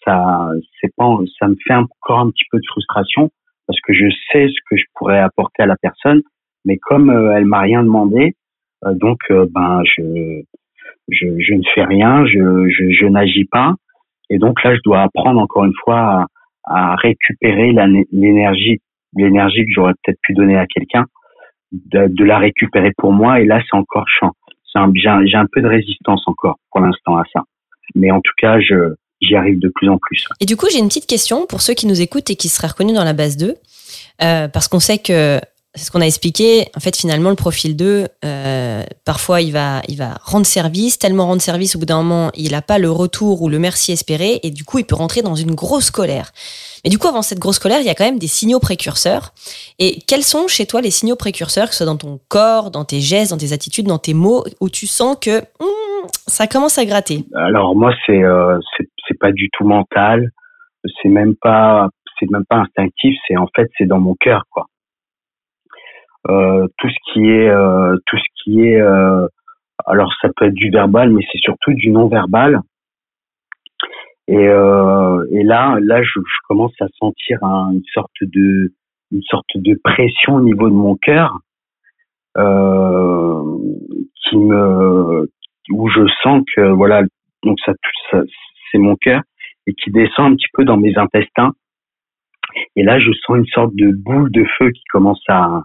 ça 0.05 0.49
c'est 0.81 0.95
pas 0.97 1.17
ça 1.39 1.49
me 1.49 1.57
fait 1.67 1.75
encore 1.75 2.21
un 2.21 2.31
petit 2.31 2.45
peu 2.51 2.59
de 2.59 2.67
frustration 2.69 3.31
parce 3.67 3.81
que 3.81 3.95
je 3.95 4.09
sais 4.31 4.49
ce 4.49 4.61
que 4.71 4.77
je 4.77 4.85
pourrais 4.95 5.21
apporter 5.21 5.63
à 5.63 5.67
la 5.67 5.77
personne 5.77 6.23
mais 6.65 6.77
comme 6.77 7.11
euh, 7.11 7.35
elle 7.37 7.47
m'a 7.47 7.61
rien 7.61 7.83
demandé 7.83 8.35
euh, 8.85 8.95
donc 8.95 9.19
ben 9.31 9.83
je 9.85 10.43
je, 11.09 11.55
ne 11.55 11.63
fais 11.75 11.85
rien, 11.85 12.25
je, 12.27 13.07
n'agis 13.07 13.45
pas. 13.45 13.75
Et 14.31 14.39
donc 14.39 14.63
là, 14.63 14.75
je 14.75 14.81
dois 14.85 15.03
apprendre 15.03 15.41
encore 15.41 15.65
une 15.65 15.75
fois 15.85 16.27
à, 16.65 16.95
récupérer 16.97 17.73
l'énergie, 18.13 18.81
l'énergie 19.17 19.65
que 19.65 19.73
j'aurais 19.75 19.95
peut-être 20.03 20.19
pu 20.23 20.33
donner 20.33 20.57
à 20.57 20.67
quelqu'un, 20.67 21.07
de, 21.73 22.25
la 22.25 22.39
récupérer 22.39 22.93
pour 22.97 23.13
moi. 23.13 23.41
Et 23.41 23.45
là, 23.45 23.61
c'est 23.69 23.77
encore 23.77 24.07
chiant. 24.09 24.33
J'ai 24.95 25.09
un, 25.09 25.47
peu 25.53 25.61
de 25.61 25.69
résistance 25.69 26.23
encore 26.27 26.57
pour 26.71 26.81
l'instant 26.81 27.17
à 27.19 27.25
ça. 27.33 27.43
Mais 27.95 28.11
en 28.11 28.21
tout 28.21 28.33
cas, 28.39 28.59
j'y 28.59 29.35
arrive 29.35 29.59
de 29.59 29.71
plus 29.75 29.89
en 29.89 29.99
plus. 29.99 30.27
Et 30.41 30.47
du 30.47 30.57
coup, 30.57 30.67
j'ai 30.73 30.79
une 30.79 30.89
petite 30.89 31.07
question 31.07 31.47
pour 31.47 31.61
ceux 31.61 31.75
qui 31.75 31.87
nous 31.87 32.01
écoutent 32.01 32.31
et 32.31 32.37
qui 32.37 32.49
seraient 32.49 32.69
reconnus 32.69 32.95
dans 32.95 33.05
la 33.05 33.13
base 33.13 33.37
2, 33.37 33.55
euh, 34.23 34.49
parce 34.49 34.69
qu'on 34.69 34.81
sait 34.81 34.99
que 34.99 35.39
c'est 35.75 35.87
ce 35.87 35.91
qu'on 35.91 36.03
a 36.03 36.07
expliqué. 36.07 36.67
En 36.77 36.81
fait, 36.81 36.95
finalement, 36.97 37.31
le 37.31 37.37
profil 37.37 37.77
2, 37.77 38.07
euh, 38.25 38.83
parfois, 39.07 39.41
il 39.41 39.53
va, 39.53 39.81
il 39.89 39.97
va 39.97 40.19
rendre 40.23 40.45
service, 40.45 40.99
tellement 40.99 41.27
rendre 41.27 41.41
service, 41.41 41.77
au 41.77 41.79
bout 41.79 41.87
d'un 41.87 42.03
moment, 42.03 42.31
il 42.35 42.53
n'a 42.53 42.61
pas 42.61 42.79
le 42.79 42.91
retour 42.91 43.41
ou 43.41 43.49
le 43.49 43.59
merci 43.59 43.91
espéré, 43.91 44.41
et 44.43 44.51
du 44.51 44.65
coup, 44.65 44.79
il 44.79 44.85
peut 44.85 44.95
rentrer 44.95 45.23
dans 45.23 45.35
une 45.35 45.55
grosse 45.55 45.91
colère. 45.91 46.33
Mais 46.85 46.91
du 46.91 46.99
coup, 46.99 47.09
avant 47.09 47.23
cette 47.23 47.39
grosse 47.39 47.59
colère, 47.59 47.81
il 47.81 47.87
y 47.87 47.91
a 47.91 47.95
quand 47.95 48.05
même 48.05 48.19
des 48.19 48.27
signaux 48.27 48.61
précurseurs. 48.61 49.33
Et 49.79 50.01
quels 50.07 50.25
sont 50.25 50.47
chez 50.47 50.67
toi 50.67 50.83
les 50.83 50.91
signaux 50.91 51.17
précurseurs, 51.17 51.67
que 51.67 51.73
ce 51.73 51.79
soit 51.79 51.87
dans 51.87 51.97
ton 51.97 52.21
corps, 52.29 52.71
dans 52.71 52.85
tes 52.85 53.01
gestes, 53.01 53.31
dans 53.31 53.39
tes 53.39 53.55
attitudes, 53.55 53.87
dans 53.87 53.99
tes 53.99 54.15
mots, 54.15 54.45
où 54.61 54.69
tu 54.69 54.87
sens 54.87 55.17
que 55.19 55.41
hmm, 55.41 56.07
ça 56.27 56.47
commence 56.47 56.77
à 56.77 56.85
gratter? 56.85 57.25
Alors 57.35 57.75
moi, 57.75 57.95
c'est 58.05 58.23
euh, 58.23 58.59
c'est 59.09 59.19
pas 59.19 59.33
du 59.33 59.49
tout 59.57 59.65
mental, 59.65 60.29
c'est 61.03 61.09
même 61.09 61.35
pas 61.41 61.89
c'est 62.19 62.31
même 62.31 62.45
pas 62.49 62.57
instinctif, 62.57 63.17
c'est 63.27 63.37
en 63.37 63.49
fait 63.55 63.71
c'est 63.79 63.87
dans 63.87 63.99
mon 63.99 64.15
cœur 64.21 64.45
quoi. 64.51 64.67
Euh, 66.31 66.69
tout 66.79 66.89
ce 66.89 67.13
qui 67.13 67.29
est 67.29 67.49
euh, 67.49 67.97
tout 68.07 68.17
ce 68.17 68.45
qui 68.45 68.61
est 68.61 68.81
euh, 68.81 69.27
alors 69.87 70.15
ça 70.23 70.29
peut 70.37 70.45
être 70.45 70.55
du 70.55 70.71
verbal 70.71 71.11
mais 71.11 71.25
c'est 71.33 71.41
surtout 71.41 71.73
du 71.73 71.91
non 71.91 72.07
verbal 72.07 72.61
et, 74.29 74.35
et 74.35 75.43
là 75.43 75.79
là 75.81 76.03
je, 76.05 76.21
commence 76.47 76.81
à 76.81 76.87
sentir 77.01 77.43
une 77.43 77.83
sorte 77.93 78.13
de 78.21 78.73
une 79.11 79.23
sorte 79.23 79.49
de 79.57 79.77
pression 79.83 80.37
au 80.37 80.43
niveau 80.43 80.69
de 80.69 80.75
mon 80.75 80.95
cœur 80.95 81.41
qui 82.37 82.41
me 84.37 85.29
où 85.73 85.89
je 85.89 86.07
sens 86.23 86.45
que 86.55 86.71
voilà 86.71 87.03
donc 87.43 87.59
ça 87.67 87.73
c'est 88.71 88.79
mon 88.79 88.95
cœur 88.95 89.23
et 89.67 89.75
qui 89.75 89.91
descend 89.91 90.33
un 90.33 90.37
petit 90.37 90.47
peu 90.53 90.65
dans 90.65 90.77
mes 90.77 90.97
intestins. 90.97 91.51
Et 92.77 92.85
là 92.85 93.01
je 93.01 93.11
sens 93.27 93.39
une 93.39 93.47
sorte 93.47 93.75
de 93.75 93.91
boule 93.91 94.31
de 94.31 94.45
feu 94.57 94.71
qui 94.71 94.85
commence 94.93 95.25
à 95.27 95.63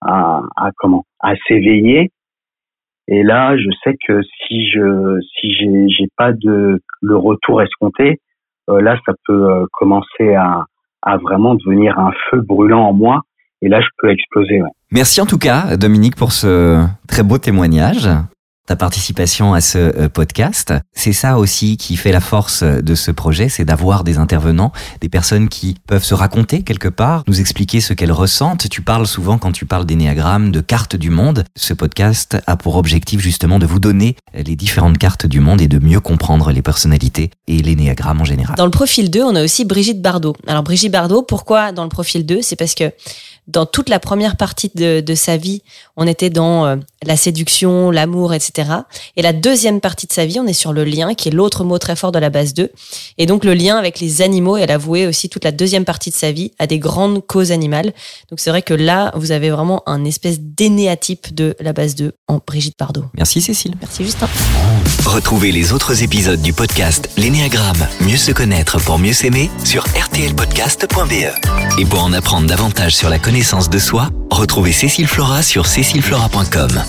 à, 0.00 0.42
à 0.56 0.70
comment? 0.76 1.04
À 1.20 1.34
s'éveiller. 1.46 2.10
Et 3.08 3.22
là 3.22 3.56
je 3.56 3.68
sais 3.82 3.96
que 4.06 4.20
si 4.22 4.68
je 4.68 5.18
si 5.38 5.52
j'ai 5.52 5.88
j'ai 5.88 6.08
pas 6.16 6.32
de 6.32 6.80
le 7.00 7.16
retour 7.16 7.62
escompté 7.62 8.20
euh, 8.68 8.80
là 8.82 8.98
ça 9.06 9.12
peut 9.26 9.50
euh, 9.50 9.64
commencer 9.72 10.34
à 10.34 10.64
à 11.02 11.16
vraiment 11.16 11.54
devenir 11.54 11.98
un 11.98 12.12
feu 12.30 12.40
brûlant 12.40 12.82
en 12.82 12.92
moi. 12.92 13.22
Et 13.62 13.68
là 13.68 13.80
je 13.80 13.88
peux 13.98 14.10
exploser 14.10 14.62
ouais. 14.62 14.70
Merci 14.92 15.20
en 15.20 15.26
tout 15.26 15.38
cas 15.38 15.76
Dominique 15.76 16.16
pour 16.16 16.32
ce 16.32 16.84
très 17.08 17.22
beau 17.22 17.38
témoignage 17.38 18.08
ta 18.68 18.76
participation 18.76 19.54
à 19.54 19.62
ce 19.62 19.78
euh, 19.78 20.08
podcast. 20.10 20.74
C'est 20.92 21.14
ça 21.14 21.38
aussi 21.38 21.78
qui 21.78 21.96
fait 21.96 22.12
la 22.12 22.20
force 22.20 22.62
de 22.62 22.94
ce 22.94 23.10
projet, 23.10 23.48
c'est 23.48 23.64
d'avoir 23.64 24.04
des 24.04 24.18
intervenants, 24.18 24.72
des 25.00 25.08
personnes 25.08 25.48
qui 25.48 25.76
peuvent 25.86 26.04
se 26.04 26.14
raconter 26.14 26.62
quelque 26.62 26.88
part, 26.88 27.22
nous 27.26 27.40
expliquer 27.40 27.80
ce 27.80 27.94
qu'elles 27.94 28.12
ressentent. 28.12 28.68
Tu 28.68 28.82
parles 28.82 29.06
souvent 29.06 29.38
quand 29.38 29.52
tu 29.52 29.64
parles 29.64 29.86
d'énéagramme, 29.86 30.52
de 30.52 30.60
cartes 30.60 30.96
du 30.96 31.08
monde. 31.08 31.44
Ce 31.56 31.72
podcast 31.72 32.36
a 32.46 32.56
pour 32.56 32.76
objectif 32.76 33.20
justement 33.20 33.58
de 33.58 33.64
vous 33.64 33.80
donner 33.80 34.16
les 34.34 34.54
différentes 34.54 34.98
cartes 34.98 35.26
du 35.26 35.40
monde 35.40 35.62
et 35.62 35.68
de 35.68 35.78
mieux 35.78 36.00
comprendre 36.00 36.52
les 36.52 36.60
personnalités 36.60 37.30
et 37.46 37.62
l'énéagramme 37.62 38.20
en 38.20 38.26
général. 38.26 38.56
Dans 38.56 38.66
le 38.66 38.70
profil 38.70 39.10
2, 39.10 39.22
on 39.22 39.34
a 39.34 39.42
aussi 39.42 39.64
Brigitte 39.64 40.02
Bardot. 40.02 40.36
Alors 40.46 40.62
Brigitte 40.62 40.92
Bardot, 40.92 41.22
pourquoi 41.22 41.72
dans 41.72 41.84
le 41.84 41.88
profil 41.88 42.26
2 42.26 42.42
C'est 42.42 42.56
parce 42.56 42.74
que 42.74 42.92
dans 43.48 43.66
toute 43.66 43.88
la 43.88 43.98
première 43.98 44.36
partie 44.36 44.70
de, 44.74 45.00
de 45.00 45.14
sa 45.14 45.36
vie, 45.36 45.62
on 45.96 46.06
était 46.06 46.30
dans 46.30 46.66
euh, 46.66 46.76
la 47.04 47.16
séduction, 47.16 47.90
l'amour, 47.90 48.34
etc. 48.34 48.70
Et 49.16 49.22
la 49.22 49.32
deuxième 49.32 49.80
partie 49.80 50.06
de 50.06 50.12
sa 50.12 50.26
vie, 50.26 50.38
on 50.38 50.46
est 50.46 50.52
sur 50.52 50.72
le 50.72 50.84
lien, 50.84 51.14
qui 51.14 51.28
est 51.28 51.32
l'autre 51.32 51.64
mot 51.64 51.78
très 51.78 51.96
fort 51.96 52.12
de 52.12 52.18
la 52.18 52.30
base 52.30 52.54
2. 52.54 52.70
Et 53.16 53.26
donc 53.26 53.44
le 53.44 53.54
lien 53.54 53.76
avec 53.76 54.00
les 54.00 54.22
animaux, 54.22 54.56
elle 54.56 54.70
a 54.70 54.78
voué 54.78 55.06
aussi 55.06 55.28
toute 55.28 55.44
la 55.44 55.52
deuxième 55.52 55.84
partie 55.84 56.10
de 56.10 56.14
sa 56.14 56.30
vie 56.30 56.52
à 56.58 56.66
des 56.66 56.78
grandes 56.78 57.26
causes 57.26 57.52
animales. 57.52 57.92
Donc 58.30 58.38
c'est 58.38 58.50
vrai 58.50 58.62
que 58.62 58.74
là, 58.74 59.12
vous 59.16 59.32
avez 59.32 59.50
vraiment 59.50 59.82
un 59.86 60.04
espèce 60.04 60.40
d'énéatype 60.40 61.34
de 61.34 61.56
la 61.60 61.72
base 61.72 61.94
2 61.94 62.12
en 62.28 62.40
Brigitte 62.46 62.78
Bardot. 62.78 63.04
Merci 63.14 63.40
Cécile. 63.40 63.74
Merci 63.80 64.04
Justin. 64.04 64.28
Retrouvez 65.06 65.52
les 65.52 65.72
autres 65.72 66.02
épisodes 66.02 66.42
du 66.42 66.52
podcast 66.52 67.08
L'énéagramme, 67.16 67.86
mieux 68.00 68.16
se 68.16 68.32
connaître 68.32 68.78
pour 68.80 68.98
mieux 68.98 69.12
s'aimer 69.12 69.50
sur 69.64 69.84
rtlpodcast.be. 69.84 71.78
Et 71.80 71.84
pour 71.86 72.02
en 72.02 72.12
apprendre 72.12 72.46
davantage 72.46 72.94
sur 72.94 73.08
la 73.08 73.18
connaissance 73.38 73.70
de 73.70 73.78
soi, 73.78 74.08
retrouvez 74.32 74.72
Cécile 74.72 75.06
Flora 75.06 75.44
sur 75.44 75.68
cécileflora.com. 75.68 76.82